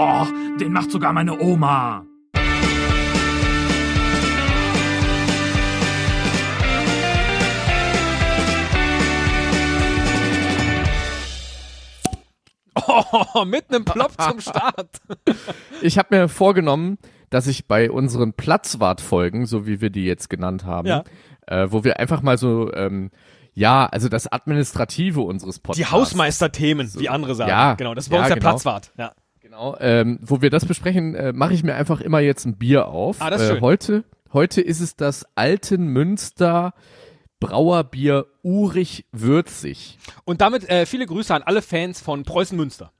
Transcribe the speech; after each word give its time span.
Oh, 0.00 0.24
den 0.60 0.72
macht 0.72 0.92
sogar 0.92 1.12
meine 1.12 1.40
Oma. 1.40 2.06
Oh, 12.76 13.44
mit 13.44 13.70
einem 13.70 13.84
Plop 13.84 14.12
zum 14.20 14.40
Start. 14.40 15.00
Ich 15.82 15.98
habe 15.98 16.16
mir 16.16 16.28
vorgenommen, 16.28 16.98
dass 17.30 17.46
ich 17.46 17.66
bei 17.66 17.90
unseren 17.90 18.32
Platzwartfolgen, 18.34 19.46
so 19.46 19.66
wie 19.66 19.80
wir 19.80 19.90
die 19.90 20.04
jetzt 20.04 20.30
genannt 20.30 20.64
haben, 20.64 20.88
Ja. 20.88 21.04
äh, 21.46 21.70
wo 21.70 21.82
wir 21.84 21.98
einfach 21.98 22.22
mal 22.22 22.38
so, 22.38 22.72
ähm, 22.72 23.10
ja, 23.54 23.86
also 23.86 24.08
das 24.08 24.30
Administrative 24.30 25.20
unseres 25.20 25.58
Podcasts. 25.58 25.88
Die 25.88 25.92
Hausmeisterthemen, 25.92 26.88
wie 26.98 27.08
andere 27.08 27.34
sagen. 27.34 27.50
Ja, 27.50 27.74
genau. 27.74 27.94
Das 27.94 28.04
ist 28.04 28.10
bei 28.10 28.16
ja, 28.16 28.22
uns 28.22 28.28
der 28.28 28.36
genau. 28.38 28.50
Platzwart. 28.50 28.92
Ja. 28.96 29.12
Genau, 29.58 29.76
ähm, 29.80 30.20
wo 30.22 30.40
wir 30.40 30.50
das 30.50 30.66
besprechen, 30.66 31.16
äh, 31.16 31.32
mache 31.32 31.52
ich 31.52 31.64
mir 31.64 31.74
einfach 31.74 32.00
immer 32.00 32.20
jetzt 32.20 32.44
ein 32.44 32.56
Bier 32.56 32.86
auf. 32.86 33.20
Ah, 33.20 33.28
das 33.28 33.42
ist 33.42 33.48
äh, 33.48 33.52
schön. 33.54 33.60
Heute, 33.60 34.04
heute 34.32 34.60
ist 34.60 34.78
es 34.78 34.94
das 34.94 35.26
Altenmünster 35.34 36.74
Brauerbier 37.40 38.26
Urig 38.44 39.06
Würzig. 39.10 39.98
Und 40.24 40.42
damit 40.42 40.68
äh, 40.70 40.86
viele 40.86 41.06
Grüße 41.06 41.34
an 41.34 41.42
alle 41.42 41.60
Fans 41.60 42.00
von 42.00 42.22
Preußen 42.22 42.56
Münster. 42.56 42.92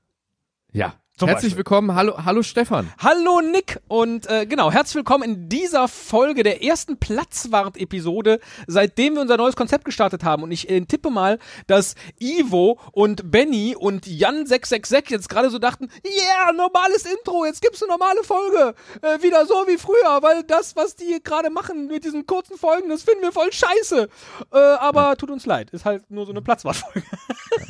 Ja. 0.73 0.95
Zum 1.19 1.29
Herzlich 1.29 1.51
Beispiel. 1.51 1.59
willkommen. 1.59 1.97
Hallo, 1.97 2.25
hallo 2.25 2.45
Stefan. 2.45 2.93
Hallo 2.99 3.41
Nick 3.41 3.81
und 3.89 4.31
äh, 4.31 4.47
genau, 4.47 4.71
herzlich 4.71 4.95
willkommen 4.95 5.25
in 5.25 5.49
dieser 5.49 5.89
Folge 5.89 6.45
der 6.45 6.63
ersten 6.63 6.97
Platzwart-Episode, 6.97 8.39
seitdem 8.69 9.15
wir 9.15 9.23
unser 9.23 9.37
neues 9.37 9.57
Konzept 9.57 9.85
gestartet 9.85 10.23
haben. 10.23 10.45
Und 10.45 10.53
ich 10.53 10.71
äh, 10.71 10.81
tippe 10.83 11.11
mal, 11.11 11.41
dass 11.67 11.97
Ivo 12.21 12.79
und 12.93 13.33
Benny 13.33 13.75
und 13.75 14.07
Jan666 14.07 15.11
jetzt 15.11 15.29
gerade 15.29 15.51
so 15.51 15.59
dachten, 15.59 15.89
yeah, 16.07 16.53
normales 16.53 17.05
Intro, 17.05 17.45
jetzt 17.47 17.63
gibt's 17.63 17.83
eine 17.83 17.91
normale 17.91 18.23
Folge. 18.23 18.77
Äh, 19.03 19.21
wieder 19.21 19.45
so 19.45 19.65
wie 19.67 19.77
früher, 19.77 20.23
weil 20.23 20.45
das, 20.45 20.77
was 20.77 20.95
die 20.95 21.19
gerade 21.25 21.51
machen 21.51 21.89
mit 21.89 22.05
diesen 22.05 22.27
kurzen 22.27 22.57
Folgen, 22.57 22.91
das 22.91 23.03
finden 23.03 23.23
wir 23.23 23.33
voll 23.33 23.53
scheiße. 23.53 24.09
Äh, 24.53 24.57
aber 24.57 25.17
tut 25.17 25.31
uns 25.31 25.47
leid, 25.47 25.71
ist 25.71 25.85
halt 25.85 26.09
nur 26.13 26.27
so 26.27 26.31
eine 26.31 26.43
Platzwart-Folge. 26.43 27.03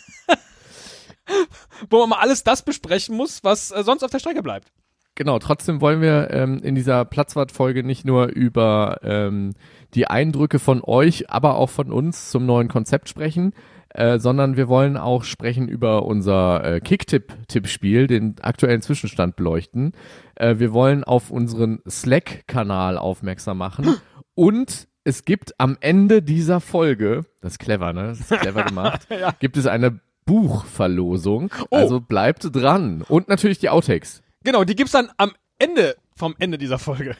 Wo 1.91 2.01
man 2.01 2.11
mal 2.11 2.19
alles 2.21 2.45
das 2.45 2.63
besprechen 2.63 3.17
muss, 3.17 3.45
was 3.45 3.71
äh, 3.71 3.83
sonst 3.83 4.03
auf 4.03 4.11
der 4.11 4.19
Strecke 4.19 4.43
bleibt. 4.43 4.73
Genau, 5.15 5.39
trotzdem 5.41 5.81
wollen 5.81 6.01
wir 6.01 6.31
ähm, 6.31 6.61
in 6.63 6.77
dieser 6.77 7.05
Platzwartfolge 7.05 7.83
nicht 7.83 8.05
nur 8.05 8.27
über 8.29 9.01
ähm, 9.03 9.53
die 9.95 10.07
Eindrücke 10.07 10.61
von 10.61 10.81
euch, 10.85 11.29
aber 11.29 11.57
auch 11.57 11.71
von 11.71 11.91
uns 11.91 12.31
zum 12.31 12.47
neuen 12.47 12.69
Konzept 12.69 13.09
sprechen, 13.09 13.53
äh, 13.89 14.21
sondern 14.21 14.57
wir 14.57 14.69
wollen 14.69 14.97
auch 14.97 15.25
sprechen 15.25 15.67
über 15.67 16.05
unser 16.05 16.63
äh, 16.65 16.81
Kicktipp-Tippspiel, 16.81 18.07
den 18.07 18.37
aktuellen 18.43 18.81
Zwischenstand 18.81 19.35
beleuchten. 19.35 19.93
Äh, 20.37 20.59
wir 20.59 20.73
wollen 20.73 21.03
auf 21.03 21.31
unseren 21.31 21.81
Slack-Kanal 21.89 22.97
aufmerksam 22.97 23.59
machen 23.59 23.97
und 24.35 24.87
es 25.03 25.25
gibt 25.25 25.59
am 25.59 25.79
Ende 25.81 26.23
dieser 26.23 26.61
Folge, 26.61 27.25
das 27.41 27.55
ist 27.55 27.59
clever, 27.59 27.93
ne? 27.93 28.09
Das 28.09 28.21
ist 28.21 28.41
clever 28.41 28.63
gemacht, 28.67 29.09
Ja. 29.11 29.33
gibt 29.41 29.57
es 29.57 29.67
eine 29.67 30.01
Buchverlosung. 30.29 31.51
Oh. 31.71 31.77
Also 31.77 32.01
bleibt 32.01 32.55
dran. 32.55 33.03
Und 33.09 33.29
natürlich 33.29 33.59
die 33.59 33.71
Outtakes. 33.71 34.23
Genau, 34.45 34.63
die 34.63 34.77
gibt's 34.77 34.93
dann 34.93 35.11
am 35.17 35.33
Ende 35.59 35.97
vom 36.15 36.35
Ende 36.39 36.59
dieser 36.59 36.79
Folge. 36.79 37.17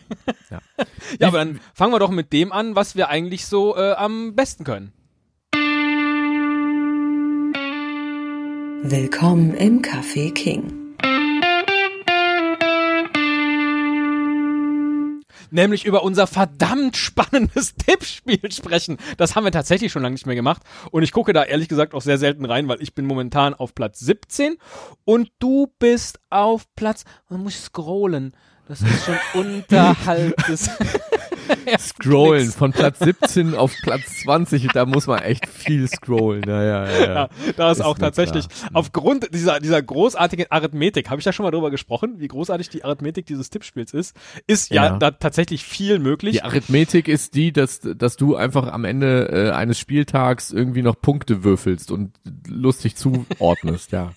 Ja. 0.51 0.61
ja, 1.19 1.29
aber 1.29 1.39
dann 1.39 1.59
fangen 1.73 1.93
wir 1.93 1.99
doch 2.01 2.11
mit 2.11 2.33
dem 2.35 2.53
an, 2.53 2.77
was 2.77 2.97
wir 2.97 3.09
eigentlich 3.09 3.47
so 3.47 3.77
äh, 3.77 3.93
am 3.93 4.35
besten 4.35 4.65
können. 4.65 4.93
Willkommen 8.83 9.55
im 9.55 9.81
Café 9.83 10.33
King. 10.33 10.88
Nämlich 15.51 15.85
über 15.85 16.03
unser 16.03 16.27
verdammt 16.27 16.97
spannendes 16.97 17.75
Tippspiel 17.87 18.51
sprechen. 18.53 18.99
Das 19.17 19.35
haben 19.35 19.45
wir 19.45 19.53
tatsächlich 19.53 19.93
schon 19.93 20.03
lange 20.03 20.15
nicht 20.15 20.27
mehr 20.27 20.35
gemacht. 20.35 20.63
Und 20.91 21.03
ich 21.03 21.13
gucke 21.13 21.33
da 21.33 21.45
ehrlich 21.45 21.69
gesagt 21.69 21.95
auch 21.95 22.03
sehr 22.03 22.19
selten 22.19 22.45
rein, 22.45 22.69
weil 22.69 22.83
ich 22.83 22.95
bin 22.95 23.07
momentan 23.07 23.55
auf 23.55 23.75
Platz 23.75 24.01
17 24.01 24.57
und 25.05 25.31
du 25.39 25.73
bist 25.79 26.21
auf 26.31 26.67
Platz. 26.77 27.05
Man 27.29 27.43
muss 27.43 27.65
scrollen. 27.65 28.35
Das 28.67 28.83
ist 28.83 29.05
schon 29.05 29.17
unterhalb 29.35 30.37
des. 30.47 30.71
Scrollen 31.79 32.51
von 32.51 32.73
Platz 32.73 32.99
17 33.01 33.55
auf 33.55 33.73
Platz 33.83 34.03
20, 34.23 34.69
da 34.69 34.87
muss 34.87 35.07
man 35.07 35.21
echt 35.21 35.47
viel 35.49 35.87
scrollen. 35.89 36.45
Ja, 36.47 36.63
ja, 36.63 36.89
ja. 36.91 37.07
ja. 37.15 37.29
Da 37.57 37.71
ist, 37.71 37.79
Ist 37.79 37.85
auch 37.85 37.99
tatsächlich 37.99 38.49
klar. 38.49 38.71
aufgrund 38.75 39.33
dieser, 39.35 39.61
dieser 39.61 39.83
großartigen 39.83 40.47
Arithmetik, 40.51 41.11
habe 41.11 41.21
ich 41.21 41.25
ja 41.25 41.33
schon 41.33 41.45
mal 41.45 41.51
drüber 41.51 41.71
gesprochen, 41.71 42.15
wie 42.19 42.29
großartig 42.29 42.69
die 42.69 42.85
Arithmetik 42.85 43.27
dieses 43.27 43.51
Tippspiels 43.51 43.93
ist, 43.95 44.17
ist 44.47 44.71
ja, 44.71 44.85
Ja. 44.87 44.99
da 44.99 45.11
tatsächlich 45.11 45.65
viel 45.65 45.99
möglich. 45.99 46.33
Die 46.37 46.43
Arithmetik 46.43 47.09
ist 47.09 47.35
die, 47.35 47.53
dass, 47.53 47.81
dass 47.81 48.17
du 48.17 48.37
einfach 48.37 48.73
am 48.73 48.85
Ende 48.85 49.29
äh, 49.31 49.51
eines 49.53 49.79
Spieltags 49.79 50.51
irgendwie 50.51 50.83
noch 50.83 51.01
Punkte 51.01 51.45
würfelst 51.45 51.91
und 51.91 52.13
lustig 52.49 52.97
zuordnest, 52.97 53.93
ja. 53.93 54.13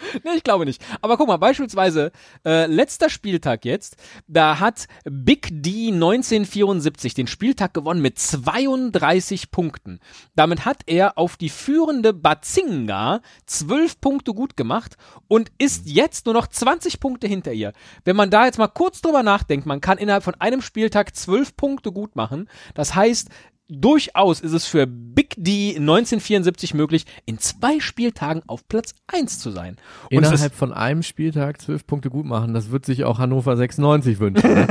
Nee, 0.24 0.36
ich 0.36 0.42
glaube 0.42 0.64
nicht. 0.64 0.82
Aber 1.00 1.16
guck 1.16 1.28
mal, 1.28 1.36
beispielsweise, 1.36 2.12
äh, 2.44 2.66
letzter 2.66 3.10
Spieltag 3.10 3.64
jetzt, 3.64 3.96
da 4.26 4.60
hat 4.60 4.86
Big 5.04 5.48
D 5.50 5.88
1974 5.92 7.14
den 7.14 7.26
Spieltag 7.26 7.74
gewonnen 7.74 8.02
mit 8.02 8.18
32 8.18 9.50
Punkten. 9.50 10.00
Damit 10.34 10.64
hat 10.64 10.82
er 10.86 11.18
auf 11.18 11.36
die 11.36 11.48
führende 11.48 12.12
Bazinga 12.12 13.20
12 13.46 14.00
Punkte 14.00 14.34
gut 14.34 14.56
gemacht 14.56 14.96
und 15.28 15.50
ist 15.58 15.86
jetzt 15.86 16.26
nur 16.26 16.34
noch 16.34 16.46
20 16.46 17.00
Punkte 17.00 17.26
hinter 17.26 17.52
ihr. 17.52 17.72
Wenn 18.04 18.16
man 18.16 18.30
da 18.30 18.46
jetzt 18.46 18.58
mal 18.58 18.68
kurz 18.68 19.00
drüber 19.00 19.22
nachdenkt, 19.22 19.66
man 19.66 19.80
kann 19.80 19.98
innerhalb 19.98 20.24
von 20.24 20.34
einem 20.34 20.62
Spieltag 20.62 21.14
12 21.16 21.56
Punkte 21.56 21.92
gut 21.92 22.16
machen. 22.16 22.48
Das 22.74 22.94
heißt, 22.94 23.28
durchaus 23.70 24.40
ist 24.40 24.52
es 24.52 24.66
für 24.66 24.86
Big 24.86 25.34
D 25.36 25.76
1974 25.76 26.74
möglich, 26.74 27.06
in 27.26 27.38
zwei 27.38 27.80
Spieltagen 27.80 28.42
auf 28.46 28.66
Platz 28.68 28.94
1 29.06 29.38
zu 29.38 29.50
sein. 29.50 29.76
Und 30.10 30.18
Innerhalb 30.18 30.54
von 30.54 30.72
einem 30.72 31.02
Spieltag 31.02 31.60
zwölf 31.60 31.86
Punkte 31.86 32.10
gut 32.10 32.26
machen, 32.26 32.54
das 32.54 32.70
wird 32.70 32.84
sich 32.84 33.04
auch 33.04 33.18
Hannover 33.18 33.56
96 33.56 34.18
wünschen. 34.18 34.54
Ne? 34.54 34.66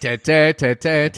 Tä. 0.00 1.10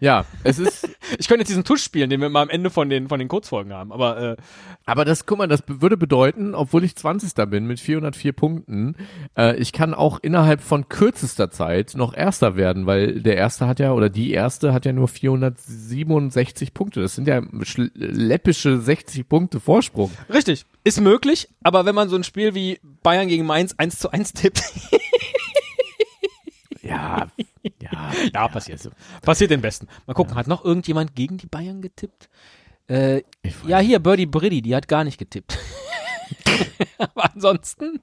Ja, 0.00 0.24
es 0.44 0.58
ist, 0.58 0.88
ich 1.18 1.28
könnte 1.28 1.40
jetzt 1.40 1.48
diesen 1.48 1.64
Tusch 1.64 1.82
spielen, 1.82 2.10
den 2.10 2.20
wir 2.20 2.28
mal 2.28 2.42
am 2.42 2.50
Ende 2.50 2.70
von 2.70 2.88
den, 2.88 3.08
von 3.08 3.18
den 3.18 3.28
Kurzfolgen 3.28 3.72
haben, 3.72 3.92
aber 3.92 4.32
äh, 4.32 4.36
aber 4.88 5.04
das, 5.04 5.26
guck 5.26 5.36
mal, 5.36 5.46
das 5.46 5.62
würde 5.66 5.98
bedeuten, 5.98 6.54
obwohl 6.54 6.82
ich 6.82 6.96
20. 6.96 7.34
bin 7.50 7.66
mit 7.66 7.78
404 7.78 8.32
Punkten, 8.32 8.96
äh, 9.36 9.54
ich 9.56 9.72
kann 9.72 9.92
auch 9.92 10.18
innerhalb 10.20 10.62
von 10.62 10.88
kürzester 10.88 11.50
Zeit 11.50 11.92
noch 11.94 12.14
Erster 12.14 12.56
werden, 12.56 12.86
weil 12.86 13.20
der 13.20 13.36
Erste 13.36 13.66
hat 13.66 13.80
ja, 13.80 13.92
oder 13.92 14.08
die 14.08 14.30
Erste 14.30 14.72
hat 14.72 14.86
ja 14.86 14.94
nur 14.94 15.08
467 15.08 16.72
Punkte. 16.72 17.02
Das 17.02 17.14
sind 17.14 17.28
ja 17.28 17.42
läppische 17.94 18.78
60 18.78 19.28
Punkte 19.28 19.60
Vorsprung. 19.60 20.10
richtig, 20.32 20.64
ist 20.84 21.00
möglich, 21.00 21.48
aber 21.62 21.84
wenn 21.84 21.94
man 21.94 22.08
so 22.08 22.16
ein 22.16 22.24
Spiel 22.24 22.54
wie 22.54 22.80
Bayern 23.02 23.28
gegen 23.28 23.44
Mainz 23.44 23.74
1 23.76 23.98
zu 23.98 24.10
1 24.10 24.32
tippt, 24.32 24.62
Ja, 26.96 27.26
ja, 27.82 28.12
ja, 28.32 28.48
passiert. 28.48 28.90
Passiert 29.22 29.50
den 29.50 29.60
Besten. 29.60 29.88
Mal 30.06 30.14
gucken, 30.14 30.34
hat 30.34 30.46
noch 30.46 30.64
irgendjemand 30.64 31.14
gegen 31.14 31.36
die 31.36 31.46
Bayern 31.46 31.82
getippt? 31.82 32.28
Äh, 32.88 33.22
ja, 33.66 33.78
hier, 33.78 33.98
Birdie 33.98 34.26
Briddy, 34.26 34.62
die 34.62 34.74
hat 34.74 34.88
gar 34.88 35.04
nicht 35.04 35.18
getippt. 35.18 35.58
aber 36.98 37.34
ansonsten, 37.34 38.00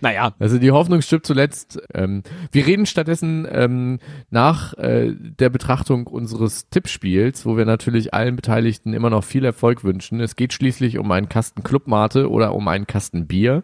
naja, 0.00 0.34
Also 0.38 0.58
die 0.58 0.70
Hoffnung 0.70 1.02
stirbt 1.02 1.26
zuletzt. 1.26 1.80
Ähm, 1.94 2.22
wir 2.52 2.66
reden 2.66 2.86
stattdessen 2.86 3.46
ähm, 3.50 3.98
nach 4.30 4.74
äh, 4.74 5.14
der 5.14 5.50
Betrachtung 5.50 6.06
unseres 6.06 6.68
Tippspiels, 6.68 7.46
wo 7.46 7.56
wir 7.56 7.64
natürlich 7.64 8.14
allen 8.14 8.36
Beteiligten 8.36 8.92
immer 8.92 9.10
noch 9.10 9.24
viel 9.24 9.44
Erfolg 9.44 9.84
wünschen. 9.84 10.20
Es 10.20 10.36
geht 10.36 10.52
schließlich 10.52 10.98
um 10.98 11.10
einen 11.10 11.28
Kasten 11.28 11.62
Clubmate 11.62 12.30
oder 12.30 12.54
um 12.54 12.68
einen 12.68 12.86
Kasten 12.86 13.26
Bier. 13.26 13.62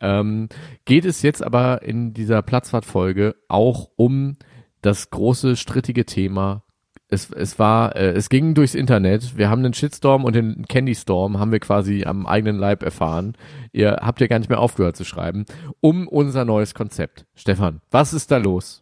Ähm, 0.00 0.48
geht 0.84 1.04
es 1.04 1.22
jetzt 1.22 1.42
aber 1.42 1.82
in 1.82 2.12
dieser 2.12 2.42
Platzfahrtfolge 2.42 3.36
auch 3.48 3.90
um 3.96 4.36
das 4.82 5.10
große 5.10 5.56
strittige 5.56 6.04
Thema. 6.04 6.62
Es, 7.08 7.30
es 7.30 7.58
war, 7.58 7.94
äh, 7.94 8.10
es 8.12 8.28
ging 8.28 8.54
durchs 8.54 8.74
Internet. 8.74 9.36
Wir 9.36 9.48
haben 9.48 9.62
den 9.62 9.74
Shitstorm 9.74 10.24
und 10.24 10.34
den 10.34 10.64
Candy 10.66 10.94
Storm 10.94 11.38
haben 11.38 11.52
wir 11.52 11.60
quasi 11.60 12.04
am 12.04 12.26
eigenen 12.26 12.58
Leib 12.58 12.82
erfahren. 12.82 13.34
Ihr 13.72 13.98
habt 14.02 14.20
ja 14.20 14.26
gar 14.26 14.40
nicht 14.40 14.48
mehr 14.48 14.58
aufgehört 14.58 14.96
zu 14.96 15.04
schreiben. 15.04 15.44
Um 15.80 16.08
unser 16.08 16.44
neues 16.44 16.74
Konzept. 16.74 17.24
Stefan, 17.36 17.80
was 17.92 18.12
ist 18.12 18.32
da 18.32 18.38
los? 18.38 18.80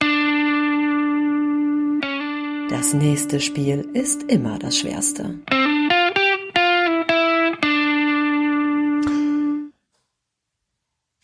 Das 2.70 2.94
nächste 2.94 3.40
Spiel 3.40 3.86
ist 3.92 4.22
immer 4.22 4.58
das 4.58 4.78
schwerste. 4.78 5.34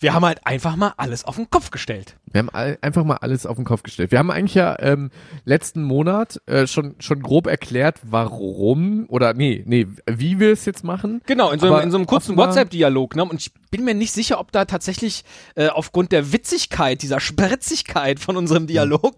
Wir 0.00 0.14
haben 0.14 0.25
halt 0.25 0.47
einfach 0.47 0.76
mal 0.76 0.94
alles 0.97 1.25
auf 1.25 1.37
den 1.37 1.50
Kopf 1.50 1.70
gestellt. 1.70 2.17
Wir 2.32 2.41
haben 2.41 2.50
all, 2.50 2.79
einfach 2.81 3.05
mal 3.05 3.17
alles 3.17 3.47
auf 3.47 3.56
den 3.56 3.64
Kopf 3.64 3.82
gestellt. 3.82 4.11
Wir 4.11 4.19
haben 4.19 4.31
eigentlich 4.31 4.55
ja 4.55 4.76
ähm, 4.81 5.11
letzten 5.44 5.82
Monat 5.82 6.41
äh, 6.47 6.67
schon 6.67 6.94
schon 6.99 7.23
grob 7.23 7.47
erklärt, 7.47 8.00
warum 8.02 9.05
oder 9.08 9.35
nee, 9.35 9.62
nee, 9.67 9.87
wie 10.06 10.41
wir 10.41 10.52
es 10.52 10.64
jetzt 10.64 10.85
machen. 10.85 11.20
Genau, 11.26 11.50
in 11.50 11.61
so, 11.61 11.73
einem, 11.73 11.85
in 11.85 11.91
so 11.91 11.99
einem 11.99 12.06
kurzen 12.06 12.37
WhatsApp-Dialog. 12.37 13.14
Ne? 13.14 13.25
Und 13.25 13.41
ich 13.41 13.52
bin 13.70 13.85
mir 13.85 13.94
nicht 13.94 14.12
sicher, 14.12 14.41
ob 14.41 14.52
da 14.52 14.64
tatsächlich 14.64 15.25
äh, 15.55 15.69
aufgrund 15.69 16.12
der 16.12 16.32
Witzigkeit, 16.32 17.02
dieser 17.02 17.20
Spritzigkeit 17.20 18.19
von 18.19 18.37
unserem 18.37 18.67
Dialog, 18.67 19.17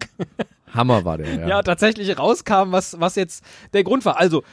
Hammer 0.73 1.05
war 1.05 1.17
der. 1.17 1.33
Ja. 1.33 1.47
ja, 1.47 1.61
tatsächlich 1.61 2.17
rauskam, 2.17 2.71
was, 2.71 2.99
was 2.99 3.15
jetzt 3.15 3.43
der 3.73 3.83
Grund 3.83 4.05
war. 4.05 4.19
Also, 4.19 4.43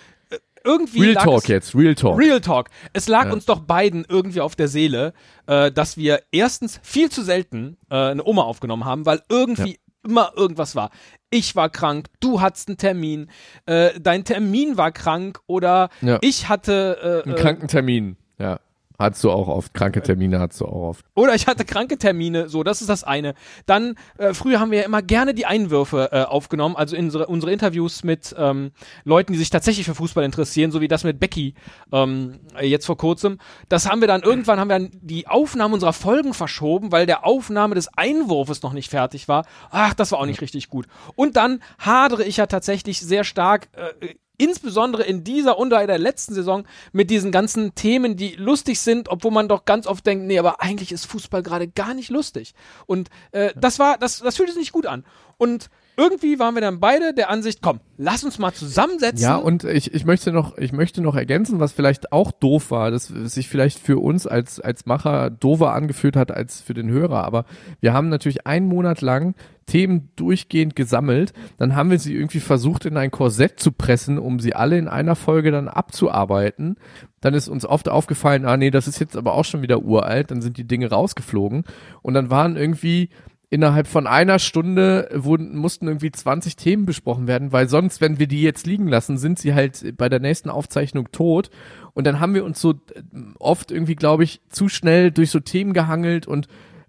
irgendwie 0.65 1.03
Real 1.03 1.15
Talk 1.15 1.43
es, 1.43 1.49
jetzt, 1.49 1.75
Real 1.75 1.95
Talk. 1.95 2.19
Real 2.19 2.41
Talk. 2.41 2.69
Es 2.93 3.09
lag 3.09 3.27
Ja. 3.27 3.33
uns 3.33 3.45
doch 3.47 3.61
beiden 3.61 4.05
irgendwie 4.09 4.41
auf 4.41 4.57
der 4.57 4.69
Seele, 4.69 5.13
äh, 5.47 5.71
dass 5.73 5.97
wir 5.97 6.21
erstens 6.33 6.81
viel 6.83 7.11
zu 7.11 7.23
selten 7.23 7.77
äh, 7.91 7.97
eine 7.97 8.25
Oma 8.25 8.43
aufgenommen 8.43 8.85
haben, 8.85 9.07
weil 9.07 9.23
irgendwie 9.29 9.79
immer 10.03 10.33
irgendwas 10.37 10.75
war. 10.75 10.91
Ich 11.31 11.55
war 11.57 11.69
krank, 11.69 12.07
du 12.21 12.41
hattest 12.41 12.69
einen 12.69 12.79
Termin, 12.79 13.31
äh, 13.67 13.91
dein 14.01 14.25
Termin 14.25 14.77
war 14.79 14.93
krank 14.93 15.41
oder 15.47 15.91
Ja. 16.01 16.19
ich 16.23 16.49
hatte 16.49 17.23
äh, 17.25 17.29
Ein 17.29 17.37
äh, 17.37 17.41
Krankentermin. 17.41 18.17
Ja. 18.39 18.61
Hattest 19.01 19.25
du 19.25 19.31
auch 19.31 19.49
oft. 19.49 19.73
Kranke 19.73 20.03
Termine 20.03 20.41
hattest 20.41 20.61
du 20.61 20.67
auch 20.67 20.91
oft. 20.91 21.07
Oder 21.15 21.35
ich 21.35 21.47
hatte 21.47 21.65
kranke 21.65 21.97
Termine, 21.97 22.51
so, 22.51 22.63
das 22.63 22.83
ist 22.83 22.91
das 22.91 23.03
eine. 23.03 23.33
Dann, 23.65 23.95
äh, 24.19 24.35
früher 24.35 24.61
haben 24.61 24.71
wir 24.71 24.81
ja 24.81 24.85
immer 24.85 25.01
gerne 25.01 25.33
die 25.33 25.47
Einwürfe 25.47 26.11
äh, 26.13 26.25
aufgenommen, 26.25 26.77
also 26.77 26.99
unsere, 26.99 27.27
unsere 27.27 27.51
Interviews 27.51 28.05
mit 28.05 28.35
ähm, 28.37 28.73
Leuten, 29.05 29.33
die 29.33 29.39
sich 29.39 29.49
tatsächlich 29.49 29.87
für 29.87 29.95
Fußball 29.95 30.23
interessieren, 30.23 30.71
so 30.71 30.83
wie 30.83 30.89
das 30.89 31.03
mit 31.03 31.19
Becky 31.19 31.55
ähm, 31.93 32.41
äh, 32.59 32.67
jetzt 32.67 32.85
vor 32.85 32.99
kurzem. 32.99 33.39
Das 33.71 33.89
haben 33.89 34.03
wir 34.03 34.09
dann, 34.09 34.21
irgendwann 34.21 34.61
haben 34.61 34.69
wir 34.69 34.79
dann 34.79 34.91
die 35.01 35.27
Aufnahme 35.27 35.73
unserer 35.73 35.95
Folgen 35.95 36.35
verschoben, 36.35 36.93
weil 36.93 37.07
der 37.07 37.25
Aufnahme 37.25 37.77
des 37.77 37.89
Einwurfes 37.97 38.61
noch 38.63 38.75
nicht 38.75 38.91
fertig 38.91 39.29
war. 39.29 39.47
Ach, 39.71 39.95
das 39.95 40.13
war 40.13 40.19
auch 40.19 40.27
nicht 40.27 40.43
richtig 40.43 40.69
gut. 40.69 40.87
Und 41.17 41.37
dann 41.37 41.63
hadere 41.79 42.25
ich 42.25 42.37
ja 42.37 42.45
tatsächlich 42.45 43.01
sehr 43.01 43.25
stark 43.25 43.71
äh, 43.73 44.15
insbesondere 44.41 45.03
in 45.03 45.23
dieser 45.23 45.59
und 45.59 45.73
in 45.73 45.87
der 45.87 45.99
letzten 45.99 46.35
Saison 46.35 46.65
mit 46.93 47.11
diesen 47.11 47.31
ganzen 47.31 47.75
Themen, 47.75 48.17
die 48.17 48.35
lustig 48.37 48.81
sind, 48.81 49.09
obwohl 49.09 49.31
man 49.31 49.49
doch 49.49 49.67
ganz 49.67 49.87
oft 49.87 50.07
denkt, 50.07 50.25
nee, 50.27 50.39
aber 50.39 50.63
eigentlich 50.63 50.93
ist 50.93 51.05
Fußball 51.07 51.43
gerade 51.43 51.69
gar 51.69 51.93
nicht 51.93 52.09
lustig. 52.09 52.55
Und 52.87 53.11
äh, 53.33 53.53
das 53.55 53.79
war, 53.79 53.99
das, 53.99 54.21
das 54.21 54.37
fühlte 54.37 54.53
sich 54.53 54.61
nicht 54.61 54.73
gut 54.73 54.87
an. 54.87 55.05
Und 55.37 55.69
irgendwie 56.01 56.39
waren 56.39 56.55
wir 56.55 56.63
dann 56.63 56.81
beide 56.81 57.13
der 57.13 57.29
Ansicht, 57.29 57.61
komm, 57.61 57.81
lass 57.99 58.25
uns 58.25 58.39
mal 58.39 58.53
zusammensetzen. 58.55 59.23
Ja, 59.23 59.37
und 59.37 59.65
ich, 59.65 59.93
ich 59.93 60.07
möchte 60.07 60.33
noch, 60.33 60.57
ich 60.57 60.73
möchte 60.73 61.03
noch 61.03 61.15
ergänzen, 61.15 61.61
was 61.61 61.73
vielleicht 61.73 62.11
auch 62.11 62.33
doof 62.33 62.71
war, 62.71 62.91
das 62.91 63.09
sich 63.09 63.49
vielleicht 63.49 63.79
für 63.79 63.99
uns 63.99 64.27
als, 64.27 64.61
als 64.61 64.87
Macher 64.87 65.29
doofer 65.29 65.75
angefühlt 65.75 66.17
hat 66.17 66.31
als 66.31 66.63
für 66.63 66.73
den 66.73 66.89
Hörer. 66.89 67.23
Aber 67.25 67.45
wir 67.81 67.93
haben 67.93 68.09
natürlich 68.09 68.47
einen 68.47 68.67
Monat 68.67 69.03
lang 69.03 69.35
Themen 69.67 70.11
durchgehend 70.17 70.75
gesammelt. 70.75 71.35
Dann 71.59 71.77
haben 71.77 71.91
wir 71.91 71.99
sie 71.99 72.15
irgendwie 72.15 72.41
versucht, 72.41 72.87
in 72.87 72.97
ein 72.97 73.11
Korsett 73.11 73.61
zu 73.61 73.71
pressen, 73.71 74.19
um 74.19 74.41
sie 74.41 74.55
alle 74.55 74.79
in 74.79 74.89
einer 74.89 75.17
Folge 75.17 75.51
dann 75.51 75.69
abzuarbeiten. 75.69 76.77
Dann 77.21 77.35
ist 77.35 77.49
uns 77.49 77.67
oft 77.67 77.91
aufgefallen, 77.91 78.47
ah 78.47 78.57
nee, 78.57 78.71
das 78.71 78.89
ist 78.89 78.99
jetzt 78.99 79.17
aber 79.17 79.35
auch 79.35 79.45
schon 79.45 79.61
wieder 79.61 79.83
uralt. 79.83 80.31
Dann 80.31 80.41
sind 80.41 80.57
die 80.57 80.67
Dinge 80.67 80.89
rausgeflogen. 80.89 81.65
Und 82.01 82.15
dann 82.15 82.31
waren 82.31 82.57
irgendwie 82.57 83.11
innerhalb 83.51 83.89
von 83.89 84.07
einer 84.07 84.39
Stunde 84.39 85.09
wurden, 85.13 85.57
mussten 85.57 85.89
irgendwie 85.89 86.13
20 86.13 86.55
Themen 86.55 86.87
besprochen 86.87 87.27
werden, 87.27 87.53
weil 87.53 87.69
sonst, 87.69 88.01
wenn 88.01 88.21
wir 88.21 88.29
die 88.29 88.43
jetzt 88.43 88.65
liegen 88.67 88.87
lassen, 88.87 89.19
sind 89.19 89.41
sie 89.41 89.55
halt 89.55 89.97
bei 89.97 90.09
der 90.09 90.21
nächsten 90.21 90.51
Aufzeichnung 90.51 91.11
tot. 91.11 91.51
Und 91.93 92.07
dann 92.07 92.21
haben 92.21 92.35
wir 92.35 92.45
uns 92.45 92.61
so 92.61 92.71
äh, 92.71 93.03
oft 93.41 93.73
irgendwie, 93.73 93.97
glaube 93.97 94.23
ich, 94.23 94.41
zu 94.49 94.69
schnell 94.69 95.11
durch 95.11 95.31
so 95.31 95.41
Themen 95.41 95.73
gehangelt 95.73 96.29
und 96.29 96.47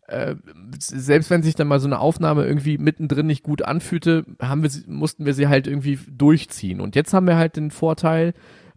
äh, 0.08 0.36
selbst 0.78 1.32
wenn 1.32 1.42
sich 1.42 1.56
dann 1.56 1.68
mal 1.68 1.80
so 1.80 1.88
eine 1.88 2.00
Aufnahme 2.00 2.46
irgendwie 2.46 2.78
mittendrin 2.78 3.26
nicht 3.26 3.44
gut 3.44 3.64
anfühlte, 3.64 4.26
haben 4.40 4.62
wir 4.62 4.70
sie, 4.70 4.84
mussten 4.86 5.26
wir 5.26 5.34
sie 5.34 5.48
halt 5.48 5.66
irgendwie 5.66 5.98
durchziehen. 6.10 6.80
Und 6.80 6.96
jetzt 6.96 7.14
haben 7.14 7.26
wir 7.28 7.38
halt 7.38 7.56
den 7.56 7.72
Vorteil, 7.72 8.34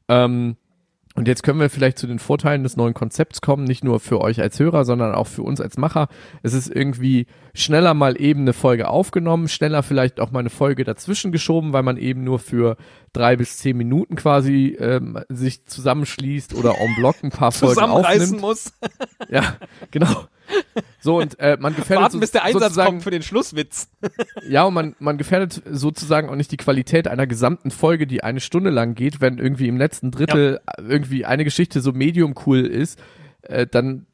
ähm, 0.08 0.56
und 1.16 1.28
jetzt 1.28 1.44
können 1.44 1.60
wir 1.60 1.70
vielleicht 1.70 1.96
zu 1.98 2.08
den 2.08 2.18
Vorteilen 2.18 2.64
des 2.64 2.76
neuen 2.76 2.92
Konzepts 2.92 3.40
kommen, 3.40 3.62
nicht 3.62 3.84
nur 3.84 4.00
für 4.00 4.20
euch 4.20 4.40
als 4.40 4.58
Hörer, 4.58 4.84
sondern 4.84 5.14
auch 5.14 5.28
für 5.28 5.42
uns 5.42 5.60
als 5.60 5.76
Macher. 5.76 6.08
Es 6.42 6.54
ist 6.54 6.68
irgendwie 6.68 7.26
schneller 7.54 7.94
mal 7.94 8.20
eben 8.20 8.40
eine 8.40 8.52
Folge 8.52 8.88
aufgenommen, 8.88 9.46
schneller 9.46 9.84
vielleicht 9.84 10.18
auch 10.18 10.32
mal 10.32 10.40
eine 10.40 10.50
Folge 10.50 10.82
dazwischen 10.82 11.30
geschoben, 11.30 11.72
weil 11.72 11.84
man 11.84 11.98
eben 11.98 12.24
nur 12.24 12.40
für 12.40 12.76
drei 13.12 13.36
bis 13.36 13.58
zehn 13.58 13.76
Minuten 13.76 14.16
quasi 14.16 14.76
ähm, 14.80 15.20
sich 15.28 15.64
zusammenschließt 15.66 16.52
oder 16.54 16.80
en 16.80 16.96
bloc 16.96 17.22
ein 17.22 17.30
paar 17.30 17.52
Folgen 17.52 17.74
zusammenreißen 17.74 18.22
aufnimmt. 18.22 18.40
muss. 18.40 18.72
Ja, 19.30 19.56
genau. 19.92 20.26
So 21.00 21.20
und 21.20 21.38
äh, 21.38 21.56
man 21.60 21.74
gefährdet 21.74 22.04
Warten, 22.04 22.20
bis 22.20 22.30
der 22.30 22.44
Einsatz 22.44 22.62
sozusagen, 22.62 22.88
kommt 22.88 23.02
für 23.02 23.10
den 23.10 23.22
Schlusswitz. 23.22 23.88
ja, 24.48 24.64
und 24.64 24.74
man, 24.74 24.96
man 24.98 25.18
gefährdet 25.18 25.62
sozusagen 25.70 26.28
auch 26.28 26.34
nicht 26.34 26.50
die 26.50 26.56
Qualität 26.56 27.08
einer 27.08 27.26
gesamten 27.26 27.70
Folge, 27.70 28.06
die 28.06 28.22
eine 28.22 28.40
Stunde 28.40 28.70
lang 28.70 28.94
geht, 28.94 29.20
wenn 29.20 29.38
irgendwie 29.38 29.68
im 29.68 29.76
letzten 29.76 30.10
Drittel 30.10 30.60
irgendwie 30.78 31.24
eine 31.24 31.44
Geschichte 31.44 31.80
so 31.80 31.92
medium 31.92 32.34
cool 32.46 32.60
ist, 32.60 32.98
äh, 33.42 33.66
dann 33.66 34.06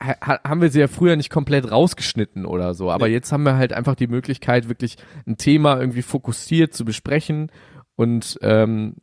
ha 0.00 0.40
haben 0.42 0.60
wir 0.60 0.70
sie 0.70 0.80
ja 0.80 0.88
früher 0.88 1.16
nicht 1.16 1.30
komplett 1.30 1.70
rausgeschnitten 1.70 2.46
oder 2.46 2.74
so. 2.74 2.90
Aber 2.90 3.08
jetzt 3.08 3.32
haben 3.32 3.44
wir 3.44 3.56
halt 3.56 3.72
einfach 3.72 3.94
die 3.94 4.06
Möglichkeit, 4.06 4.68
wirklich 4.68 4.96
ein 5.26 5.36
Thema 5.36 5.78
irgendwie 5.78 6.02
fokussiert 6.02 6.74
zu 6.74 6.84
besprechen 6.84 7.50
und 7.94 8.38
ähm, 8.42 8.96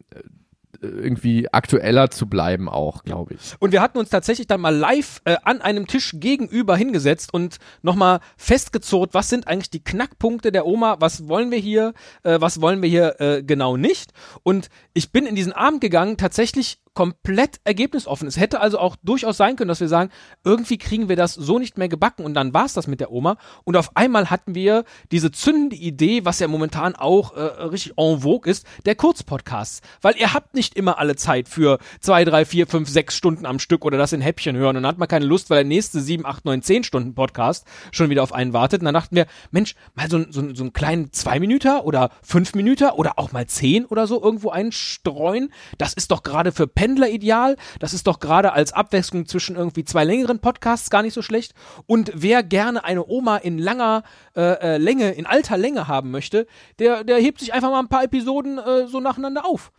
irgendwie 0.84 1.52
aktueller 1.52 2.10
zu 2.10 2.28
bleiben 2.28 2.70
auch, 2.70 3.04
glaube 3.04 3.36
ich. 3.36 3.56
Und 3.60 3.72
wir 3.72 3.82
hatten 3.82 3.98
uns 3.98 4.10
tatsächlich 4.10 4.48
dann 4.48 4.62
mal 4.62 4.76
live 4.76 5.22
äh, 5.26 5.38
an 5.44 5.62
einem 5.62 5.88
Tisch 5.88 6.16
gegenüber 6.16 6.76
hingesetzt 6.76 7.34
und 7.34 7.58
nochmal 7.82 8.20
festgezurrt, 8.38 9.14
was 9.14 9.30
sind 9.30 9.48
eigentlich 9.48 9.70
die 9.70 9.84
Knackpunkte 9.84 10.52
der 10.52 10.66
Oma, 10.66 10.98
was 11.00 11.28
wollen 11.28 11.52
wir 11.52 11.58
hier, 11.58 11.94
äh, 12.24 12.40
was 12.40 12.62
wollen 12.62 12.82
wir 12.82 12.90
hier 12.90 13.20
äh, 13.20 13.44
genau 13.44 13.78
nicht. 13.78 14.12
Und 14.44 14.70
ich 14.94 15.12
bin 15.12 15.26
in 15.26 15.36
diesen 15.36 15.54
Abend 15.54 15.82
gegangen, 15.82 16.18
tatsächlich 16.18 16.80
komplett 16.94 17.60
ergebnisoffen. 17.64 18.28
Es 18.28 18.38
hätte 18.38 18.60
also 18.60 18.78
auch 18.78 18.96
durchaus 19.04 19.38
sein 19.38 19.56
können, 19.56 19.68
dass 19.68 19.80
wir 19.80 19.88
sagen, 19.88 20.12
irgendwie 20.44 20.78
kriegen 20.78 21.10
wir 21.10 21.16
das 21.16 21.34
so 21.34 21.60
nicht 21.60 21.78
mehr 21.78 21.90
gebacken 21.90 22.24
und 22.24 22.34
dann 22.34 22.54
war 22.54 22.66
es 22.66 22.74
das 22.74 22.88
mit 22.88 23.00
der 23.00 23.12
Oma. 23.12 23.38
Und 23.64 23.78
auf 23.78 23.96
einmal 23.96 24.30
hatten 24.30 24.56
wir 24.56 24.84
diese 25.12 25.32
zündende 25.32 25.76
Idee, 25.76 26.26
was 26.26 26.40
ja 26.40 26.48
momentan 26.48 26.96
auch 26.96 27.36
äh, 27.36 27.42
richtig 27.42 27.94
en 27.98 28.22
vogue 28.22 28.50
ist, 28.50 28.66
der 28.86 28.96
Kurzpodcasts. 28.96 29.82
Weil 30.02 30.16
ihr 30.18 30.34
habt 30.34 30.54
nicht 30.74 30.78
immer 30.78 30.98
alle 31.00 31.16
Zeit 31.16 31.48
für 31.48 31.80
zwei, 32.00 32.26
drei, 32.26 32.46
vier, 32.46 32.68
fünf, 32.68 32.90
sechs 32.90 33.16
Stunden 33.16 33.46
am 33.46 33.60
Stück 33.60 33.86
oder 33.86 33.98
das 33.98 34.14
in 34.14 34.22
Häppchen 34.22 34.56
hören 34.56 34.78
und 34.78 34.84
dann 34.84 34.92
hat 34.92 34.98
man 34.98 35.08
keine 35.08 35.26
Lust, 35.26 35.50
weil 35.50 35.58
der 35.58 35.66
nächste 35.66 36.02
sieben, 36.02 36.26
acht, 36.26 36.46
neun, 36.46 36.62
zehn 36.62 36.84
Stunden 36.84 37.14
Podcast 37.14 37.66
schon 37.92 38.10
wieder 38.10 38.24
auf 38.24 38.34
einen 38.34 38.54
wartet. 38.54 38.82
Und 38.82 38.86
dann 38.86 38.94
dachten 38.94 39.16
wir, 39.16 39.26
Mensch, 39.52 39.76
mal 39.96 40.10
so, 40.10 40.20
so, 40.30 40.54
so 40.54 40.64
einen 40.64 40.74
kleinen 40.74 41.12
zwei 41.12 41.40
Minüter 41.40 41.86
oder 41.86 42.10
fünf 42.22 42.56
Minüter 42.56 42.98
oder 42.98 43.20
auch 43.20 43.32
mal 43.32 43.46
zehn 43.48 43.86
oder 43.86 44.08
so 44.08 44.22
irgendwo 44.22 44.50
einstreuen. 44.50 45.52
Das 45.78 45.94
ist 45.94 46.12
doch 46.12 46.24
gerade 46.24 46.52
für 46.52 46.68
Pendler 46.68 47.10
ideal. 47.10 47.56
Das 47.80 47.94
ist 47.94 48.08
doch 48.08 48.20
gerade 48.20 48.54
als 48.54 48.74
Abwechslung 48.74 49.26
zwischen 49.28 49.56
irgendwie 49.56 49.86
zwei 49.86 50.04
längeren 50.04 50.40
Podcasts 50.40 50.90
gar 50.90 51.04
nicht 51.04 51.14
so 51.14 51.22
schlecht. 51.22 51.54
Und 51.86 52.12
wer 52.16 52.44
gerne 52.44 52.84
eine 52.84 53.06
Oma 53.06 53.38
in 53.38 53.58
langer 53.58 54.04
äh, 54.36 54.42
äh, 54.76 54.78
Länge, 54.78 55.12
in 55.12 55.26
alter 55.26 55.58
Länge 55.58 55.88
haben 55.88 56.12
möchte, 56.12 56.48
der, 56.80 57.04
der 57.04 57.18
hebt 57.18 57.40
sich 57.40 57.54
einfach 57.54 57.70
mal 57.70 57.80
ein 57.80 57.90
paar 57.90 58.04
Episoden 58.04 58.58
äh, 58.58 58.88
so 58.88 59.00
nacheinander 59.00 59.46
auf. 59.46 59.72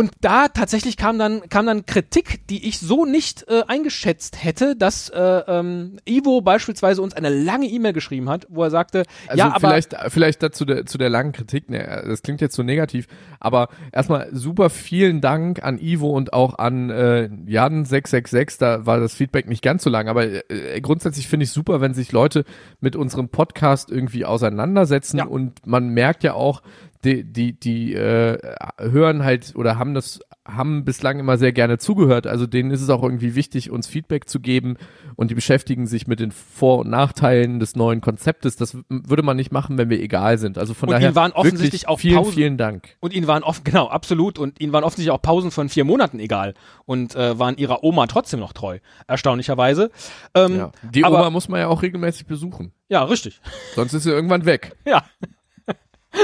Und 0.00 0.12
da 0.22 0.48
tatsächlich 0.48 0.96
kam 0.96 1.18
dann, 1.18 1.42
kam 1.50 1.66
dann 1.66 1.84
Kritik, 1.84 2.46
die 2.48 2.66
ich 2.66 2.78
so 2.78 3.04
nicht 3.04 3.46
äh, 3.48 3.64
eingeschätzt 3.68 4.42
hätte, 4.42 4.74
dass 4.74 5.10
äh, 5.10 5.20
ähm, 5.20 5.98
Ivo 6.08 6.40
beispielsweise 6.40 7.02
uns 7.02 7.12
eine 7.12 7.28
lange 7.28 7.66
E-Mail 7.66 7.92
geschrieben 7.92 8.30
hat, 8.30 8.46
wo 8.48 8.62
er 8.62 8.70
sagte, 8.70 9.02
Also 9.28 9.36
ja, 9.38 9.48
aber 9.48 9.60
vielleicht, 9.60 9.94
vielleicht 10.08 10.42
dazu 10.42 10.64
der, 10.64 10.86
zu 10.86 10.96
der 10.96 11.10
langen 11.10 11.32
Kritik, 11.32 11.68
ne, 11.68 12.02
das 12.06 12.22
klingt 12.22 12.40
jetzt 12.40 12.56
so 12.56 12.62
negativ, 12.62 13.08
aber 13.40 13.68
erstmal 13.92 14.30
super 14.32 14.70
vielen 14.70 15.20
Dank 15.20 15.62
an 15.62 15.78
Ivo 15.78 16.08
und 16.08 16.32
auch 16.32 16.58
an 16.58 16.88
äh, 16.88 17.28
Jan666, 17.46 18.58
da 18.58 18.86
war 18.86 19.00
das 19.00 19.12
Feedback 19.12 19.50
nicht 19.50 19.62
ganz 19.62 19.82
so 19.82 19.90
lang, 19.90 20.08
aber 20.08 20.24
äh, 20.50 20.80
grundsätzlich 20.80 21.28
finde 21.28 21.44
ich 21.44 21.50
super, 21.50 21.82
wenn 21.82 21.92
sich 21.92 22.10
Leute 22.10 22.46
mit 22.80 22.96
unserem 22.96 23.28
Podcast 23.28 23.90
irgendwie 23.90 24.24
auseinandersetzen 24.24 25.18
Ja. 25.18 25.24
und 25.26 25.66
man 25.66 25.90
merkt 25.90 26.24
ja 26.24 26.32
auch, 26.32 26.62
die, 27.04 27.24
die, 27.24 27.58
die 27.58 27.94
äh, 27.94 28.36
hören 28.78 29.24
halt 29.24 29.54
oder 29.56 29.78
haben 29.78 29.94
das, 29.94 30.20
haben 30.46 30.84
bislang 30.84 31.18
immer 31.18 31.38
sehr 31.38 31.52
gerne 31.52 31.78
zugehört. 31.78 32.26
Also 32.26 32.46
denen 32.46 32.70
ist 32.70 32.82
es 32.82 32.90
auch 32.90 33.02
irgendwie 33.02 33.34
wichtig, 33.34 33.70
uns 33.70 33.86
Feedback 33.86 34.28
zu 34.28 34.38
geben 34.40 34.76
und 35.16 35.30
die 35.30 35.34
beschäftigen 35.34 35.86
sich 35.86 36.06
mit 36.06 36.20
den 36.20 36.30
Vor- 36.30 36.80
und 36.80 36.90
Nachteilen 36.90 37.58
des 37.58 37.74
neuen 37.74 38.00
Konzeptes. 38.02 38.56
Das 38.56 38.76
würde 38.88 39.22
man 39.22 39.36
nicht 39.36 39.50
machen, 39.50 39.78
wenn 39.78 39.88
wir 39.88 39.98
egal 40.00 40.36
sind. 40.36 40.58
Also 40.58 40.74
von 40.74 40.88
Und 40.88 40.92
daher 40.94 41.08
ihnen 41.08 41.16
waren 41.16 41.32
offensichtlich 41.32 41.88
auch 41.88 42.00
vielen, 42.00 42.16
Pausen- 42.16 42.32
vielen 42.34 42.56
Dank. 42.58 42.96
Und 43.00 43.14
ihnen 43.14 43.26
waren 43.26 43.42
offen, 43.44 43.64
genau, 43.64 43.88
absolut. 43.88 44.38
Und 44.38 44.60
ihnen 44.60 44.72
waren 44.74 44.84
offensichtlich 44.84 45.10
auch 45.12 45.22
Pausen 45.22 45.50
von 45.50 45.68
vier 45.70 45.84
Monaten 45.84 46.18
egal. 46.20 46.52
Und 46.84 47.14
äh, 47.16 47.38
waren 47.38 47.56
ihrer 47.56 47.82
Oma 47.82 48.06
trotzdem 48.08 48.40
noch 48.40 48.52
treu. 48.52 48.78
Erstaunlicherweise. 49.06 49.90
Ähm, 50.34 50.56
Ja. 50.56 50.72
Die 50.82 51.04
aber, 51.04 51.18
Oma 51.20 51.30
muss 51.30 51.48
man 51.48 51.60
ja 51.60 51.68
auch 51.68 51.82
regelmäßig 51.82 52.26
besuchen. 52.26 52.72
Ja, 52.88 53.04
richtig. 53.04 53.40
Sonst 53.74 53.92
ist 53.94 54.02
sie 54.02 54.10
irgendwann 54.10 54.44
weg. 54.44 54.76
Ja. 54.86 55.04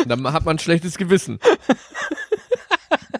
Dann 0.06 0.32
hat 0.32 0.44
man 0.44 0.56
ein 0.56 0.58
schlechtes 0.58 0.96
Gewissen. 0.96 1.38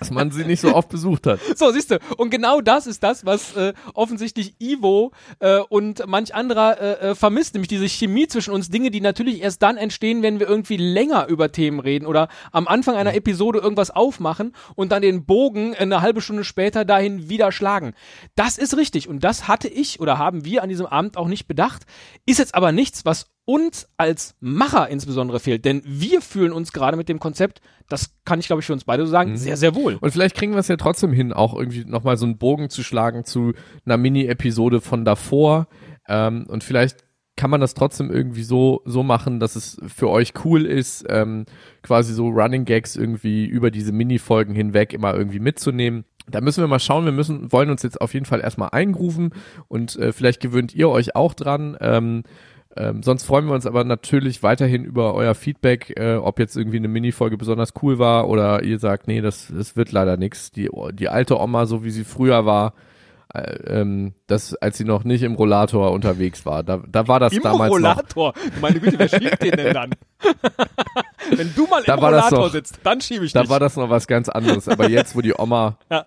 dass 0.06 0.10
man 0.10 0.30
sie 0.30 0.44
nicht 0.44 0.60
so 0.60 0.74
oft 0.74 0.88
besucht 0.88 1.26
hat. 1.26 1.40
So, 1.56 1.70
siehst 1.70 1.90
du. 1.90 1.98
Und 2.16 2.30
genau 2.30 2.60
das 2.60 2.86
ist 2.86 3.02
das, 3.02 3.24
was 3.26 3.56
äh, 3.56 3.72
offensichtlich 3.94 4.54
Ivo 4.60 5.12
äh, 5.40 5.58
und 5.58 6.06
manch 6.06 6.34
anderer 6.34 6.80
äh, 6.80 7.10
äh, 7.10 7.14
vermisst, 7.14 7.54
nämlich 7.54 7.68
diese 7.68 7.88
Chemie 7.88 8.28
zwischen 8.28 8.52
uns. 8.52 8.68
Dinge, 8.68 8.90
die 8.90 9.00
natürlich 9.00 9.42
erst 9.42 9.62
dann 9.62 9.76
entstehen, 9.76 10.22
wenn 10.22 10.40
wir 10.40 10.48
irgendwie 10.48 10.76
länger 10.76 11.26
über 11.28 11.52
Themen 11.52 11.80
reden 11.80 12.06
oder 12.06 12.28
am 12.52 12.68
Anfang 12.68 12.96
einer 12.96 13.14
Episode 13.14 13.58
irgendwas 13.58 13.90
aufmachen 13.90 14.52
und 14.74 14.92
dann 14.92 15.02
den 15.02 15.24
Bogen 15.24 15.74
eine 15.74 16.00
halbe 16.02 16.20
Stunde 16.20 16.44
später 16.44 16.84
dahin 16.84 17.28
wieder 17.28 17.52
schlagen. 17.52 17.94
Das 18.34 18.58
ist 18.58 18.76
richtig 18.76 19.08
und 19.08 19.24
das 19.24 19.48
hatte 19.48 19.68
ich 19.68 20.00
oder 20.00 20.18
haben 20.18 20.44
wir 20.44 20.62
an 20.62 20.68
diesem 20.68 20.86
Abend 20.86 21.16
auch 21.16 21.28
nicht 21.28 21.46
bedacht. 21.46 21.84
Ist 22.26 22.38
jetzt 22.38 22.54
aber 22.54 22.72
nichts, 22.72 23.04
was 23.04 23.26
uns 23.46 23.88
als 23.96 24.34
Macher 24.40 24.88
insbesondere 24.88 25.40
fehlt, 25.40 25.64
denn 25.64 25.80
wir 25.84 26.20
fühlen 26.20 26.52
uns 26.52 26.72
gerade 26.72 26.96
mit 26.96 27.08
dem 27.08 27.20
Konzept, 27.20 27.60
das 27.88 28.10
kann 28.24 28.40
ich 28.40 28.48
glaube 28.48 28.60
ich 28.60 28.66
für 28.66 28.72
uns 28.72 28.84
beide 28.84 29.06
so 29.06 29.12
sagen, 29.12 29.36
sehr, 29.36 29.56
sehr 29.56 29.74
wohl. 29.74 29.94
Und 30.00 30.10
vielleicht 30.10 30.36
kriegen 30.36 30.52
wir 30.52 30.58
es 30.58 30.68
ja 30.68 30.76
trotzdem 30.76 31.12
hin, 31.12 31.32
auch 31.32 31.54
irgendwie 31.54 31.84
nochmal 31.84 32.16
so 32.16 32.26
einen 32.26 32.38
Bogen 32.38 32.68
zu 32.68 32.82
schlagen 32.82 33.24
zu 33.24 33.52
einer 33.86 33.96
Mini-Episode 33.96 34.80
von 34.80 35.04
davor. 35.04 35.68
Ähm, 36.08 36.46
und 36.48 36.64
vielleicht 36.64 37.06
kann 37.36 37.50
man 37.50 37.60
das 37.60 37.74
trotzdem 37.74 38.10
irgendwie 38.10 38.42
so, 38.42 38.82
so 38.84 39.02
machen, 39.02 39.40
dass 39.40 39.56
es 39.56 39.78
für 39.86 40.08
euch 40.08 40.32
cool 40.44 40.64
ist, 40.64 41.04
ähm, 41.08 41.44
quasi 41.82 42.14
so 42.14 42.28
Running 42.28 42.64
Gags 42.64 42.96
irgendwie 42.96 43.46
über 43.46 43.70
diese 43.70 43.92
Mini-Folgen 43.92 44.54
hinweg 44.54 44.92
immer 44.92 45.14
irgendwie 45.14 45.38
mitzunehmen. 45.38 46.04
Da 46.28 46.40
müssen 46.40 46.62
wir 46.62 46.68
mal 46.68 46.80
schauen. 46.80 47.04
Wir 47.04 47.12
müssen, 47.12 47.52
wollen 47.52 47.70
uns 47.70 47.82
jetzt 47.82 48.00
auf 48.00 48.14
jeden 48.14 48.26
Fall 48.26 48.40
erstmal 48.40 48.70
eingrooven 48.72 49.30
und 49.68 49.96
äh, 49.96 50.12
vielleicht 50.12 50.40
gewöhnt 50.40 50.74
ihr 50.74 50.88
euch 50.88 51.14
auch 51.14 51.34
dran. 51.34 51.76
Ähm, 51.80 52.24
ähm, 52.76 53.02
sonst 53.02 53.24
freuen 53.24 53.46
wir 53.46 53.54
uns 53.54 53.66
aber 53.66 53.84
natürlich 53.84 54.42
weiterhin 54.42 54.84
über 54.84 55.14
euer 55.14 55.34
Feedback, 55.34 55.92
äh, 55.98 56.14
ob 56.16 56.38
jetzt 56.38 56.56
irgendwie 56.56 56.76
eine 56.78 56.88
Minifolge 56.88 57.36
besonders 57.36 57.72
cool 57.82 57.98
war 57.98 58.28
oder 58.28 58.62
ihr 58.62 58.78
sagt, 58.78 59.08
nee, 59.08 59.20
das, 59.20 59.52
das 59.54 59.76
wird 59.76 59.92
leider 59.92 60.16
nix. 60.16 60.50
Die, 60.52 60.68
die 60.92 61.08
alte 61.08 61.38
Oma, 61.40 61.66
so 61.66 61.84
wie 61.84 61.90
sie 61.90 62.04
früher 62.04 62.44
war, 62.46 62.74
äh, 63.34 63.40
ähm, 63.80 64.14
das, 64.26 64.54
als 64.54 64.78
sie 64.78 64.84
noch 64.84 65.04
nicht 65.04 65.22
im 65.22 65.34
Rollator 65.34 65.90
unterwegs 65.92 66.46
war, 66.46 66.62
da, 66.62 66.80
da 66.88 67.08
war 67.08 67.18
das 67.20 67.32
Im 67.32 67.42
damals 67.42 67.72
Rollator. 67.72 68.32
Du 68.34 68.60
meine 68.60 68.78
Güte, 68.78 68.98
wer 68.98 69.08
schiebt 69.08 69.42
den 69.42 69.52
denn 69.52 69.74
dann? 69.74 69.90
Wenn 71.36 71.52
du 71.56 71.66
mal 71.66 71.82
Da 71.84 71.94
im 71.94 72.00
Rollator 72.00 72.38
noch- 72.38 72.50
sitzt, 72.52 72.78
dann 72.84 73.00
schiebe 73.00 73.24
ich 73.24 73.34
noch. 73.34 73.40
dich. 73.42 73.48
Da 73.48 73.52
war 73.52 73.60
das 73.60 73.76
noch 73.76 73.90
was 73.90 74.06
ganz 74.06 74.28
anderes. 74.28 74.68
Aber 74.68 74.88
jetzt, 74.88 75.16
wo 75.16 75.20
die 75.22 75.34
Oma, 75.36 75.76
Ja. 75.90 76.06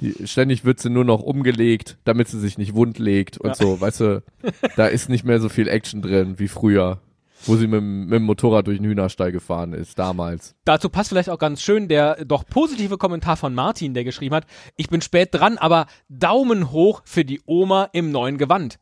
Die, 0.00 0.26
ständig 0.26 0.64
wird 0.64 0.80
sie 0.80 0.90
nur 0.90 1.04
noch 1.04 1.20
umgelegt, 1.22 1.98
damit 2.04 2.28
sie 2.28 2.40
sich 2.40 2.58
nicht 2.58 2.74
wund 2.74 2.98
legt 2.98 3.38
und 3.38 3.50
Ja. 3.50 3.54
so, 3.54 3.80
weißt 3.80 4.00
du, 4.00 4.22
da 4.76 4.86
ist 4.86 5.08
nicht 5.08 5.24
mehr 5.24 5.40
so 5.40 5.48
viel 5.48 5.68
Action 5.68 6.02
drin 6.02 6.38
wie 6.38 6.48
früher, 6.48 7.00
wo 7.46 7.56
sie 7.56 7.66
mit, 7.66 7.80
dem- 7.80 8.04
mit 8.06 8.14
dem 8.14 8.22
Motorrad 8.24 8.66
durch 8.66 8.78
den 8.78 8.86
Hühnerstall 8.86 9.30
gefahren 9.32 9.72
ist, 9.72 9.98
damals. 9.98 10.54
Dazu 10.64 10.88
passt 10.88 11.10
vielleicht 11.10 11.30
auch 11.30 11.38
ganz 11.38 11.62
schön 11.62 11.88
der 11.88 12.24
doch 12.24 12.44
positive 12.46 12.96
Kommentar 12.98 13.36
von 13.36 13.54
Martin, 13.54 13.94
der 13.94 14.04
geschrieben 14.04 14.34
hat, 14.34 14.46
ich 14.76 14.88
bin 14.88 15.00
spät 15.00 15.28
dran, 15.32 15.58
aber 15.58 15.86
Daumen 16.08 16.70
hoch 16.72 17.02
für 17.04 17.24
die 17.24 17.40
Oma 17.46 17.88
im 17.92 18.10
neuen 18.10 18.38
Gewand. 18.38 18.78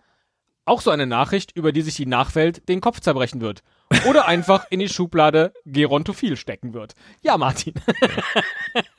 Auch 0.64 0.80
so 0.80 0.90
eine 0.92 1.08
Nachricht, 1.08 1.56
über 1.56 1.72
die 1.72 1.82
sich 1.82 1.96
die 1.96 2.06
Nachwelt 2.06 2.68
den 2.68 2.80
Kopf 2.80 3.00
zerbrechen 3.00 3.40
wird. 3.40 3.64
Oder 4.08 4.28
einfach 4.28 4.66
in 4.70 4.78
die 4.78 4.88
Schublade 4.88 5.52
Gerontophil 5.66 6.36
stecken 6.36 6.72
wird. 6.72 6.94
Ja, 7.20 7.36
Martin. 7.36 7.74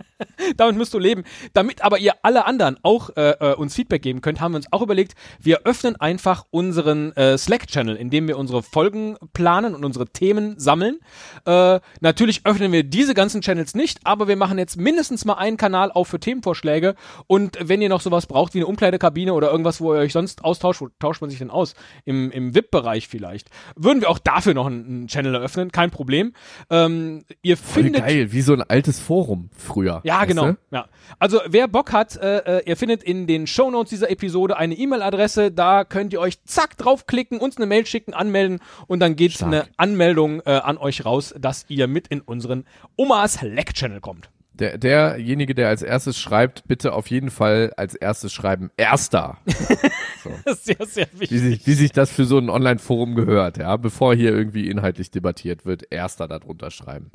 Damit 0.57 0.77
musst 0.77 0.93
du 0.93 1.00
leben. 1.00 1.23
Damit 1.53 1.83
aber 1.83 2.00
ihr 2.00 2.13
alle 2.21 2.45
anderen 2.45 2.77
auch 2.83 3.09
äh, 3.15 3.31
äh, 3.31 3.55
uns 3.55 3.75
Feedback 3.75 4.01
geben 4.01 4.21
könnt, 4.21 4.41
haben 4.41 4.53
wir 4.53 4.57
uns 4.57 4.71
auch 4.71 4.81
überlegt, 4.81 5.13
wir 5.39 5.62
öffnen 5.65 5.95
einfach 5.95 6.45
unseren 6.51 7.12
äh, 7.15 7.38
Slack-Channel, 7.38 7.95
in 7.95 8.09
dem 8.09 8.27
wir 8.27 8.38
unsere 8.38 8.63
Folgen 8.63 9.17
planen 9.33 9.75
und 9.75 9.85
unsere 9.85 10.07
Themen 10.07 10.59
sammeln. 10.59 11.00
Äh, 11.45 11.79
natürlich 12.01 12.45
öffnen 12.45 12.71
wir 12.71 12.83
diese 12.83 13.13
ganzen 13.13 13.41
Channels 13.41 13.75
nicht, 13.75 14.00
aber 14.03 14.27
wir 14.27 14.35
machen 14.35 14.57
jetzt 14.57 14.77
mindestens 14.77 15.25
mal 15.25 15.35
einen 15.35 15.57
Kanal 15.57 15.91
auf 15.91 16.07
für 16.07 16.19
Themenvorschläge. 16.19 16.95
Und 17.27 17.57
wenn 17.62 17.81
ihr 17.81 17.89
noch 17.89 18.01
sowas 18.01 18.27
braucht 18.27 18.53
wie 18.53 18.59
eine 18.59 18.67
Umkleidekabine 18.67 19.33
oder 19.33 19.51
irgendwas, 19.51 19.81
wo 19.81 19.93
ihr 19.93 20.00
euch 20.00 20.13
sonst 20.13 20.43
austauscht, 20.43 20.81
wo 20.81 20.89
tauscht 21.00 21.21
man 21.21 21.29
sich 21.29 21.39
denn 21.39 21.50
aus? 21.50 21.73
Im, 22.05 22.31
im 22.31 22.55
VIP-Bereich 22.55 23.07
vielleicht. 23.07 23.50
Würden 23.75 24.01
wir 24.01 24.09
auch 24.09 24.19
dafür 24.19 24.53
noch 24.53 24.67
einen, 24.67 24.85
einen 24.85 25.07
Channel 25.07 25.35
eröffnen, 25.35 25.71
kein 25.71 25.91
Problem. 25.91 26.33
Ähm, 26.69 27.25
ihr 27.41 27.57
Voll 27.57 27.83
findet 27.83 28.05
geil, 28.05 28.31
wie 28.31 28.41
so 28.41 28.53
ein 28.53 28.62
altes 28.62 29.00
Forum 29.00 29.50
früher. 29.57 30.01
ja, 30.03 30.25
genau. 30.35 30.51
du? 30.51 30.57
Ja. 30.71 30.87
Also 31.19 31.39
wer 31.47 31.67
Bock 31.67 31.91
hat, 31.91 32.15
äh, 32.17 32.59
äh, 32.59 32.63
ihr 32.65 32.77
findet 32.77 33.03
in 33.03 33.27
den 33.27 33.47
Shownotes 33.47 33.89
dieser 33.89 34.09
Episode 34.09 34.57
eine 34.57 34.75
E-Mail-Adresse, 34.75 35.51
da 35.51 35.83
könnt 35.83 36.13
ihr 36.13 36.19
euch 36.19 36.43
zack 36.43 36.77
draufklicken, 36.77 37.39
uns 37.39 37.57
eine 37.57 37.65
Mail 37.65 37.85
schicken, 37.85 38.13
anmelden 38.13 38.59
und 38.87 38.99
dann 38.99 39.15
geht 39.15 39.33
Stark. 39.33 39.47
eine 39.47 39.67
Anmeldung 39.77 40.41
äh, 40.45 40.51
an 40.51 40.77
euch 40.77 41.05
raus, 41.05 41.33
dass 41.37 41.65
ihr 41.69 41.87
mit 41.87 42.07
in 42.07 42.21
unseren 42.21 42.65
Omas 42.95 43.33
Slack-Channel 43.33 44.01
kommt. 44.01 44.29
Der, 44.53 44.77
derjenige, 44.77 45.55
der 45.55 45.69
als 45.69 45.81
erstes 45.81 46.19
schreibt, 46.19 46.67
bitte 46.67 46.93
auf 46.93 47.07
jeden 47.07 47.31
Fall 47.31 47.73
als 47.75 47.95
erstes 47.95 48.31
schreiben, 48.31 48.69
erster. 48.77 49.39
sehr, 50.45 50.85
sehr 50.85 51.07
wie, 51.13 51.21
wichtig. 51.21 51.39
sich, 51.41 51.67
wie 51.67 51.73
sich 51.73 51.91
das 51.91 52.11
für 52.11 52.25
so 52.25 52.37
ein 52.37 52.51
Online-Forum 52.51 53.15
gehört, 53.15 53.57
ja, 53.57 53.75
bevor 53.77 54.13
hier 54.13 54.31
irgendwie 54.31 54.69
inhaltlich 54.69 55.09
debattiert 55.09 55.65
wird, 55.65 55.91
erster 55.91 56.27
darunter 56.27 56.69
schreiben. 56.69 57.09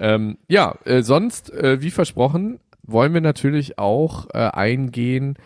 Ähm, 0.00 0.38
ja, 0.48 0.76
äh, 0.84 1.02
sonst, 1.02 1.52
äh, 1.52 1.80
wie 1.80 1.90
versprochen, 1.90 2.60
wollen 2.82 3.14
wir 3.14 3.20
natürlich 3.20 3.78
auch 3.78 4.26
äh, 4.32 4.38
eingehen 4.38 5.36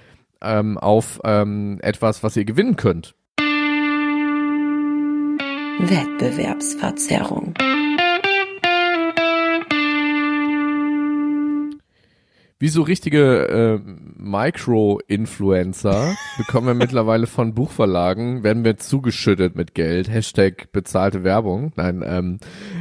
ähm, 0.42 0.78
auf 0.78 1.20
ähm, 1.24 1.78
etwas, 1.82 2.22
was 2.22 2.36
ihr 2.36 2.44
gewinnen 2.44 2.76
könnt. 2.76 3.14
Wettbewerbsverzerrung. 5.78 7.54
Wie 12.62 12.68
so 12.68 12.82
richtige 12.82 13.48
äh, 13.48 13.80
Micro-Influencer 14.18 16.14
bekommen 16.36 16.66
wir 16.66 16.74
mittlerweile 16.74 17.26
von 17.26 17.54
Buchverlagen, 17.54 18.42
werden 18.42 18.64
wir 18.64 18.76
zugeschüttet 18.76 19.56
mit 19.56 19.74
Geld, 19.74 20.10
Hashtag 20.10 20.70
bezahlte 20.70 21.24
Werbung, 21.24 21.72
nein, 21.76 22.04
ähm, 22.06 22.38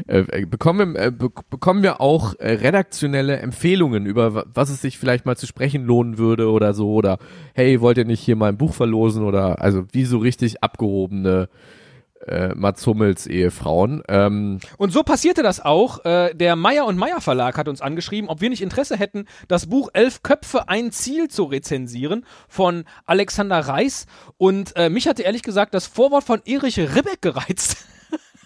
äh, 0.08 0.46
bekommen, 0.46 0.96
wir, 0.96 1.02
äh, 1.02 1.12
be 1.12 1.30
bekommen 1.50 1.82
wir 1.82 2.02
auch 2.02 2.36
äh, 2.40 2.52
redaktionelle 2.56 3.38
Empfehlungen 3.38 4.06
über 4.06 4.36
wa- 4.36 4.46
was 4.54 4.70
es 4.70 4.82
sich 4.82 4.98
vielleicht 4.98 5.26
mal 5.26 5.38
zu 5.38 5.48
sprechen 5.48 5.86
lohnen 5.86 6.18
würde 6.18 6.50
oder 6.52 6.74
so, 6.74 6.92
oder 6.94 7.18
hey, 7.54 7.80
wollt 7.80 7.98
ihr 7.98 8.06
nicht 8.06 8.20
hier 8.20 8.36
mal 8.36 8.50
ein 8.50 8.58
Buch 8.58 8.74
verlosen 8.74 9.24
oder 9.24 9.62
also 9.62 9.86
wie 9.94 10.04
so 10.04 10.18
richtig 10.18 10.62
abgehobene 10.62 11.48
äh, 12.30 12.54
Mats 12.56 12.86
Hummels 12.86 13.28
Ehefrauen. 13.28 14.04
Ähm, 14.08 14.60
Und 14.78 14.92
so 14.92 15.04
passierte 15.04 15.44
das 15.44 15.60
auch. 15.64 16.06
Äh, 16.06 16.34
der 16.34 16.56
Meyer 16.56 16.86
und 16.86 16.98
Meyer 16.98 17.22
Verlag 17.22 17.58
hat 17.58 17.68
uns 17.68 17.82
angeschrieben, 17.82 18.30
ob 18.30 18.42
wir 18.42 18.50
nicht 18.50 18.62
Interesse 18.62 18.98
hätten, 18.98 19.26
das 19.48 19.68
Buch 19.68 19.90
Elf 19.94 20.24
Köpfe 20.24 20.70
ein 20.70 20.92
Ziel 20.92 21.28
zu 21.28 21.44
rezensieren 21.44 22.26
von 22.48 22.86
Alexander 23.06 23.60
Reis. 23.60 24.06
Und 24.38 24.76
äh, 24.76 24.90
mich 24.90 25.08
hatte 25.08 25.24
ehrlich 25.24 25.44
gesagt 25.44 25.74
das 25.74 25.88
Vorwort 25.88 26.24
von 26.24 26.42
Erich 26.46 26.80
Ribbeck 26.80 27.22
gereizt. 27.22 27.78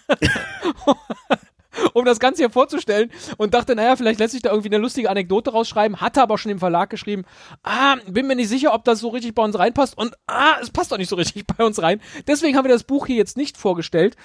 um 1.92 2.04
das 2.04 2.20
Ganze 2.20 2.42
hier 2.42 2.50
vorzustellen 2.50 3.10
und 3.36 3.54
dachte, 3.54 3.74
naja, 3.74 3.96
vielleicht 3.96 4.18
lässt 4.18 4.32
sich 4.32 4.42
da 4.42 4.50
irgendwie 4.50 4.68
eine 4.68 4.78
lustige 4.78 5.10
Anekdote 5.10 5.50
rausschreiben, 5.50 6.00
hatte 6.00 6.22
aber 6.22 6.38
schon 6.38 6.52
im 6.52 6.58
Verlag 6.58 6.90
geschrieben, 6.90 7.24
ah, 7.62 7.96
bin 8.06 8.26
mir 8.26 8.36
nicht 8.36 8.48
sicher, 8.48 8.74
ob 8.74 8.84
das 8.84 9.00
so 9.00 9.08
richtig 9.08 9.34
bei 9.34 9.42
uns 9.42 9.58
reinpasst 9.58 9.96
und 9.96 10.14
ah, 10.26 10.56
es 10.60 10.70
passt 10.70 10.92
doch 10.92 10.98
nicht 10.98 11.08
so 11.08 11.16
richtig 11.16 11.46
bei 11.56 11.64
uns 11.64 11.82
rein. 11.82 12.00
Deswegen 12.26 12.56
haben 12.56 12.64
wir 12.64 12.72
das 12.72 12.84
Buch 12.84 13.06
hier 13.06 13.16
jetzt 13.16 13.36
nicht 13.36 13.56
vorgestellt. 13.56 14.16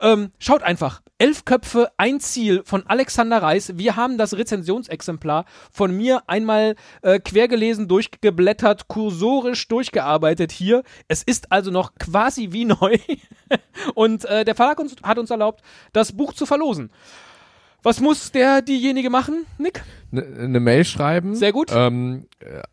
Ähm, 0.00 0.30
schaut 0.38 0.62
einfach, 0.62 1.02
Elf 1.18 1.46
Köpfe, 1.46 1.90
ein 1.96 2.20
Ziel 2.20 2.62
von 2.64 2.86
Alexander 2.86 3.42
Reis. 3.42 3.78
Wir 3.78 3.96
haben 3.96 4.18
das 4.18 4.36
Rezensionsexemplar 4.36 5.46
von 5.72 5.96
mir 5.96 6.22
einmal 6.26 6.76
äh, 7.00 7.18
quer 7.18 7.48
gelesen, 7.48 7.88
durchgeblättert, 7.88 8.88
kursorisch 8.88 9.66
durchgearbeitet 9.68 10.52
hier. 10.52 10.82
Es 11.08 11.22
ist 11.22 11.52
also 11.52 11.70
noch 11.70 11.94
quasi 11.94 12.48
wie 12.52 12.64
neu. 12.66 12.98
Und 13.94 14.24
äh, 14.26 14.44
der 14.44 14.54
Verlag 14.54 14.78
uns, 14.78 14.96
hat 15.02 15.18
uns 15.18 15.30
erlaubt, 15.30 15.62
das 15.92 16.12
Buch 16.12 16.34
zu 16.34 16.44
verlosen. 16.44 16.90
Was 17.82 18.00
muss 18.00 18.32
der 18.32 18.62
diejenige 18.62 19.10
machen, 19.10 19.46
Nick? 19.58 19.82
eine 20.12 20.48
ne 20.48 20.60
Mail 20.60 20.84
schreiben. 20.84 21.34
Sehr 21.34 21.52
gut. 21.52 21.70
Ähm, 21.72 22.26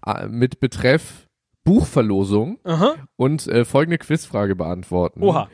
äh, 0.05 0.27
mit 0.27 0.59
Betreff 0.59 1.27
Buchverlosung 1.63 2.59
Aha. 2.63 2.95
und 3.15 3.47
äh, 3.47 3.65
folgende 3.65 3.97
Quizfrage 3.97 4.55
beantworten. 4.55 5.23
Oha. 5.23 5.49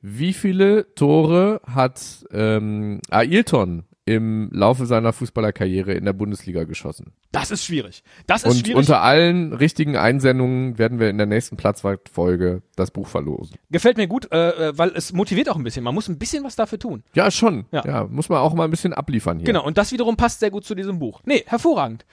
Wie 0.00 0.32
viele 0.32 0.92
Tore 0.94 1.60
hat 1.64 2.26
ähm, 2.32 3.00
Ailton 3.10 3.84
im 4.04 4.50
Laufe 4.52 4.86
seiner 4.86 5.12
Fußballerkarriere 5.12 5.92
in 5.92 6.04
der 6.04 6.12
Bundesliga 6.12 6.64
geschossen? 6.64 7.12
Das 7.30 7.50
ist 7.50 7.64
schwierig. 7.64 8.02
Das 8.26 8.42
ist 8.42 8.50
Und 8.50 8.58
schwierig. 8.60 8.76
unter 8.76 9.00
allen 9.02 9.52
richtigen 9.52 9.96
Einsendungen 9.96 10.78
werden 10.78 10.98
wir 10.98 11.08
in 11.08 11.18
der 11.18 11.26
nächsten 11.26 11.56
Platzwartfolge 11.56 12.62
das 12.74 12.90
Buch 12.90 13.06
verlosen. 13.06 13.56
Gefällt 13.70 13.96
mir 13.96 14.08
gut, 14.08 14.32
äh, 14.32 14.70
äh, 14.70 14.78
weil 14.78 14.90
es 14.90 15.12
motiviert 15.12 15.48
auch 15.48 15.56
ein 15.56 15.62
bisschen. 15.62 15.84
Man 15.84 15.94
muss 15.94 16.08
ein 16.08 16.18
bisschen 16.18 16.42
was 16.42 16.56
dafür 16.56 16.78
tun. 16.78 17.04
Ja, 17.14 17.30
schon. 17.30 17.66
Ja. 17.70 17.84
Ja. 17.86 18.04
muss 18.04 18.28
man 18.28 18.38
auch 18.38 18.54
mal 18.54 18.64
ein 18.64 18.70
bisschen 18.70 18.92
abliefern 18.92 19.38
hier. 19.38 19.46
Genau, 19.46 19.64
und 19.64 19.78
das 19.78 19.92
wiederum 19.92 20.16
passt 20.16 20.40
sehr 20.40 20.50
gut 20.50 20.64
zu 20.64 20.74
diesem 20.74 20.98
Buch. 20.98 21.20
Nee, 21.24 21.44
hervorragend. 21.46 22.04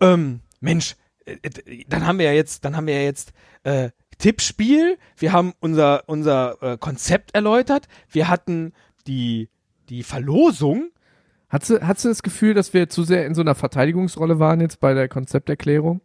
Ähm, 0.00 0.40
Mensch, 0.60 0.94
äh, 1.24 1.36
äh, 1.42 1.84
dann 1.88 2.06
haben 2.06 2.18
wir 2.18 2.26
ja 2.26 2.32
jetzt, 2.32 2.64
dann 2.64 2.76
haben 2.76 2.86
wir 2.86 2.94
ja 2.94 3.02
jetzt 3.02 3.32
äh, 3.64 3.90
Tippspiel, 4.18 4.96
wir 5.18 5.32
haben 5.32 5.52
unser, 5.60 6.04
unser 6.06 6.62
äh, 6.62 6.78
Konzept 6.78 7.34
erläutert, 7.34 7.88
wir 8.08 8.28
hatten 8.28 8.72
die, 9.06 9.50
die 9.88 10.02
Verlosung. 10.02 10.90
Hast 11.48 11.70
du, 11.70 11.80
hast 11.86 12.04
du 12.04 12.08
das 12.08 12.22
Gefühl, 12.22 12.54
dass 12.54 12.74
wir 12.74 12.88
zu 12.88 13.04
sehr 13.04 13.24
in 13.26 13.34
so 13.34 13.40
einer 13.40 13.54
Verteidigungsrolle 13.54 14.38
waren 14.38 14.60
jetzt 14.60 14.80
bei 14.80 14.94
der 14.94 15.08
Konzepterklärung? 15.08 16.00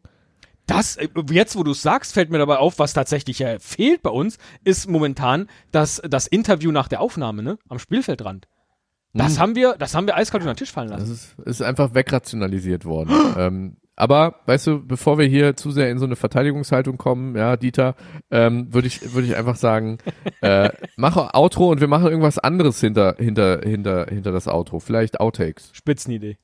Das, 0.68 0.98
äh, 0.98 1.08
jetzt 1.32 1.56
wo 1.56 1.64
du 1.64 1.72
es 1.72 1.82
sagst, 1.82 2.14
fällt 2.14 2.30
mir 2.30 2.38
dabei 2.38 2.58
auf, 2.58 2.78
was 2.80 2.94
tatsächlich 2.94 3.42
äh, 3.42 3.60
fehlt 3.60 4.04
bei 4.04 4.12
uns, 4.12 4.38
ist 4.64 4.88
momentan 4.90 5.48
das, 5.72 6.02
das 6.08 6.28
Interview 6.28 6.72
nach 6.72 6.88
der 6.88 7.02
Aufnahme, 7.02 7.42
ne? 7.42 7.58
Am 7.68 7.80
Spielfeldrand. 7.80 8.48
Das 9.14 9.34
Hm. 9.34 9.40
haben 9.40 9.56
wir, 9.56 9.76
das 9.78 9.96
haben 9.96 10.06
wir 10.08 10.16
eiskalt 10.16 10.44
unter 10.44 10.54
den 10.54 10.58
Tisch 10.58 10.72
fallen 10.72 10.90
Das 10.90 11.00
lassen. 11.02 11.12
ist, 11.14 11.40
ist 11.48 11.62
einfach 11.62 11.94
wegrationalisiert 11.96 12.86
worden. 12.86 13.12
ähm, 13.38 13.78
aber, 13.96 14.36
weißt 14.46 14.68
du, 14.68 14.86
bevor 14.86 15.18
wir 15.18 15.26
hier 15.26 15.56
zu 15.56 15.72
sehr 15.72 15.92
in 15.92 16.00
so 16.00 16.06
eine 16.06 16.16
Verteidigungshaltung 16.16 16.98
kommen, 16.98 17.36
ja, 17.36 17.58
Dieter, 17.58 17.96
ähm, 18.32 18.74
würde 18.74 18.88
ich, 18.88 19.14
würde 19.14 19.28
ich 19.28 19.36
einfach 19.36 19.56
sagen, 19.56 20.00
äh, 20.42 20.70
mach 20.96 21.34
Outro 21.34 21.70
und 21.70 21.82
wir 21.82 21.88
machen 21.88 22.08
irgendwas 22.08 22.40
anderes 22.40 22.80
hinter, 22.80 23.16
hinter, 23.18 23.62
hinter, 23.62 24.06
hinter 24.08 24.32
das 24.32 24.48
Outro. 24.48 24.80
Vielleicht 24.80 25.20
Outtakes. 25.20 25.70
Spitzenidee. 25.74 26.38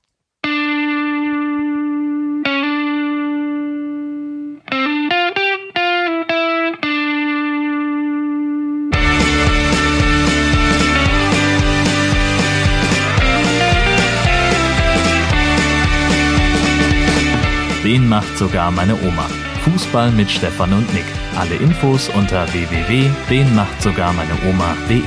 Den 18.07 18.11
macht 18.11 18.37
sogar 18.37 18.71
meine 18.71 18.93
Oma. 19.01 19.27
Fußball 19.65 20.11
mit 20.11 20.31
Stefan 20.31 20.71
und 20.71 20.93
Nick. 20.93 21.03
Alle 21.35 21.55
Infos 21.55 22.07
unter 22.07 22.47
www.denmachtsogarmeineoma.de. 22.53 25.01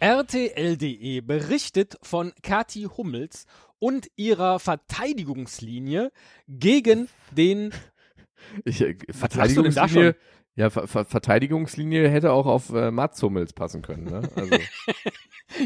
RTL.de 0.00 1.20
berichtet 1.20 1.96
von 2.02 2.32
Kathi 2.42 2.88
Hummels 2.96 3.46
und 3.78 4.10
ihrer 4.16 4.58
Verteidigungslinie 4.58 6.10
gegen 6.48 7.06
den 7.30 7.70
Ich, 8.64 8.80
äh, 8.80 8.96
Verteidigungslinie, 9.10 10.16
ja, 10.56 10.70
Ver 10.70 10.88
Ver 10.88 11.04
Verteidigungslinie 11.04 12.08
hätte 12.08 12.32
auch 12.32 12.46
auf 12.46 12.70
äh, 12.70 12.90
Mats 12.90 13.22
Hummels 13.22 13.52
passen 13.52 13.82
können, 13.82 14.06
ne? 14.06 14.28
Also, 14.34 14.50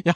Ja. 0.04 0.14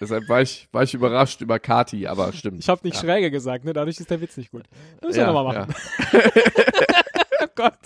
Deshalb 0.00 0.28
war 0.28 0.42
ich, 0.42 0.68
war 0.72 0.82
ich 0.82 0.94
überrascht 0.94 1.40
über 1.40 1.58
Kati, 1.58 2.06
aber 2.06 2.32
stimmt. 2.32 2.60
Ich 2.60 2.68
habe 2.68 2.80
nicht 2.84 2.94
ja. 2.96 3.00
schräge 3.00 3.30
gesagt, 3.30 3.64
ne? 3.64 3.72
Dadurch 3.72 3.98
ist 3.98 4.10
der 4.10 4.20
Witz 4.20 4.36
nicht 4.36 4.50
gut. 4.50 4.64
Das 5.00 5.08
müssen 5.08 5.16
wir 5.16 5.26
ja, 5.26 5.32
nochmal 5.32 5.54
machen. 5.54 5.74
ja. 6.12 6.20
Oh 7.38 7.48
Gott. 7.54 7.78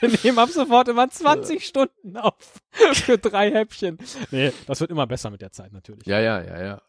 Wir 0.00 0.10
nehmen 0.22 0.38
ab 0.38 0.50
sofort 0.50 0.88
immer 0.88 1.08
20 1.08 1.64
Stunden 1.64 2.18
auf 2.18 2.60
für 2.92 3.16
drei 3.16 3.50
Häppchen. 3.50 3.98
Nee, 4.30 4.52
das 4.66 4.80
wird 4.80 4.90
immer 4.90 5.06
besser 5.06 5.30
mit 5.30 5.40
der 5.40 5.52
Zeit 5.52 5.72
natürlich. 5.72 6.06
Ja, 6.06 6.20
ja, 6.20 6.42
ja, 6.42 6.62
ja. 6.62 6.82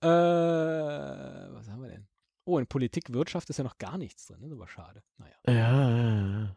Äh, 0.00 1.52
was 1.52 1.68
haben 1.68 1.82
wir 1.82 1.88
denn? 1.88 2.06
Oh, 2.44 2.58
in 2.58 2.66
Politik, 2.66 3.12
Wirtschaft 3.12 3.50
ist 3.50 3.58
ja 3.58 3.64
noch 3.64 3.78
gar 3.78 3.98
nichts 3.98 4.26
drin, 4.26 4.40
ne? 4.40 4.52
Aber 4.52 4.68
schade. 4.68 5.02
Naja, 5.18 5.34
Ja, 5.48 6.56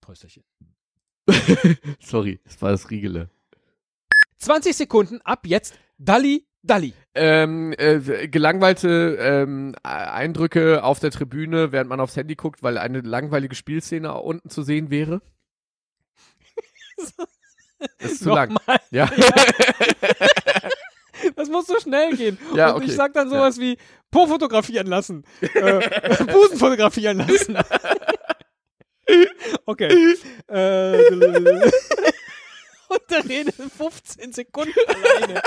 Prösterchen. 0.00 0.44
Sorry, 2.00 2.40
das 2.44 2.60
war 2.62 2.70
das 2.70 2.90
Riegele. 2.90 3.28
20 4.38 4.76
Sekunden 4.76 5.20
ab 5.22 5.46
jetzt. 5.46 5.74
Dalli, 5.98 6.46
Dalli. 6.62 6.94
Ähm, 7.14 7.74
äh, 7.76 8.28
gelangweilte 8.28 9.16
ähm, 9.20 9.74
Eindrücke 9.82 10.84
auf 10.84 11.00
der 11.00 11.10
Tribüne, 11.10 11.72
während 11.72 11.90
man 11.90 12.00
aufs 12.00 12.16
Handy 12.16 12.36
guckt, 12.36 12.62
weil 12.62 12.78
eine 12.78 13.00
langweilige 13.00 13.54
Spielszene 13.54 14.14
unten 14.14 14.50
zu 14.50 14.62
sehen 14.62 14.90
wäre. 14.90 15.20
Das 18.00 18.10
ist 18.10 18.24
zu 18.24 18.30
lang. 18.30 18.52
Nochmal. 18.52 18.80
Ja. 18.90 19.08
Das 21.36 21.48
muss 21.48 21.66
so 21.66 21.78
schnell 21.80 22.16
gehen. 22.16 22.38
Ja, 22.54 22.70
Und 22.72 22.82
ich 22.82 22.88
okay. 22.90 22.96
sag 22.96 23.12
dann 23.14 23.28
sowas 23.30 23.58
wie 23.60 23.76
Po 24.10 24.26
fotografieren 24.26 24.86
lassen. 24.86 25.24
äh, 25.40 26.24
Busen 26.24 26.58
fotografieren 26.58 27.18
lassen. 27.18 27.56
okay. 29.66 30.14
Äh, 30.48 31.02
und 32.88 33.02
der 33.10 33.28
Rede 33.28 33.52
15 33.52 34.32
Sekunden 34.32 34.72
alleine. 34.86 35.42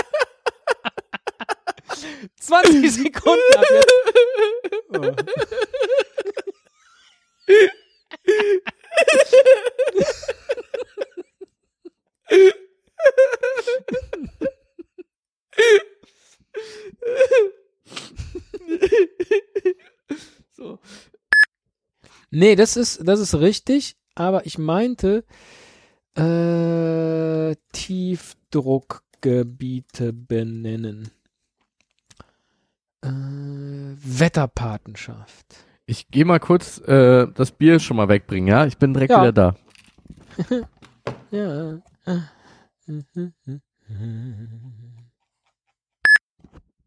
20 2.39 2.91
Sekunden 2.91 3.55
ab 3.55 3.65
jetzt. 3.69 3.91
So. 20.61 20.77
Nee, 22.29 22.55
das 22.55 22.77
ist, 22.77 23.01
das 23.03 23.19
ist 23.19 23.33
richtig, 23.35 23.95
aber 24.15 24.45
ich 24.45 24.59
meinte 24.59 25.25
äh, 26.15 26.21
Tiefdruckgebiete 27.81 30.13
benennen. 30.13 31.09
Äh, 33.03 33.07
Wetterpatenschaft. 33.09 35.55
Ich 35.87 36.07
gehe 36.09 36.25
mal 36.25 36.39
kurz 36.39 36.77
äh, 36.79 37.27
das 37.33 37.51
Bier 37.51 37.79
schon 37.79 37.97
mal 37.97 38.07
wegbringen, 38.07 38.47
ja? 38.47 38.65
Ich 38.67 38.77
bin 38.77 38.93
direkt 38.93 39.09
Ja. 39.11 39.21
wieder 39.21 39.33
da. 39.33 39.55
Ja. 41.31 41.79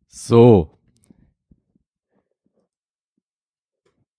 So. 0.09 0.79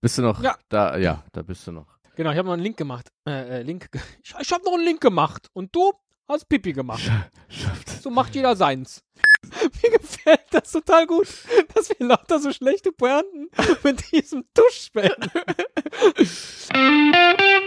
Bist 0.01 0.17
du 0.17 0.21
noch 0.23 0.41
Ja. 0.43 0.57
da? 0.69 0.97
Ja, 0.97 1.23
da 1.31 1.41
bist 1.41 1.65
du 1.67 1.71
noch. 1.71 1.87
Genau, 2.15 2.31
ich 2.31 2.37
habe 2.37 2.47
noch 2.47 2.53
einen 2.53 2.63
Link 2.63 2.77
gemacht. 2.77 3.11
Äh, 3.27 3.59
äh, 3.59 3.61
Link. 3.63 3.89
Ich, 4.23 4.33
ich 4.39 4.51
habe 4.51 4.63
noch 4.63 4.73
einen 4.73 4.85
Link 4.85 5.01
gemacht. 5.01 5.49
Und 5.53 5.75
du 5.75 5.93
Hast 6.27 6.49
Pipi 6.49 6.73
gemacht. 6.73 7.03
Sch 7.49 7.67
so 8.01 8.09
macht 8.09 8.33
jeder 8.33 8.55
seins. 8.55 9.03
Mir 9.83 9.91
gefällt 9.91 10.41
das 10.51 10.71
total 10.71 11.05
gut, 11.05 11.27
dass 11.73 11.89
wir 11.89 12.07
lauter 12.07 12.39
so 12.39 12.51
schlechte 12.51 12.91
Pointen 12.91 13.49
mit 13.83 14.11
diesem 14.11 14.43
Tusch 14.53 14.85
spielen. 14.85 15.13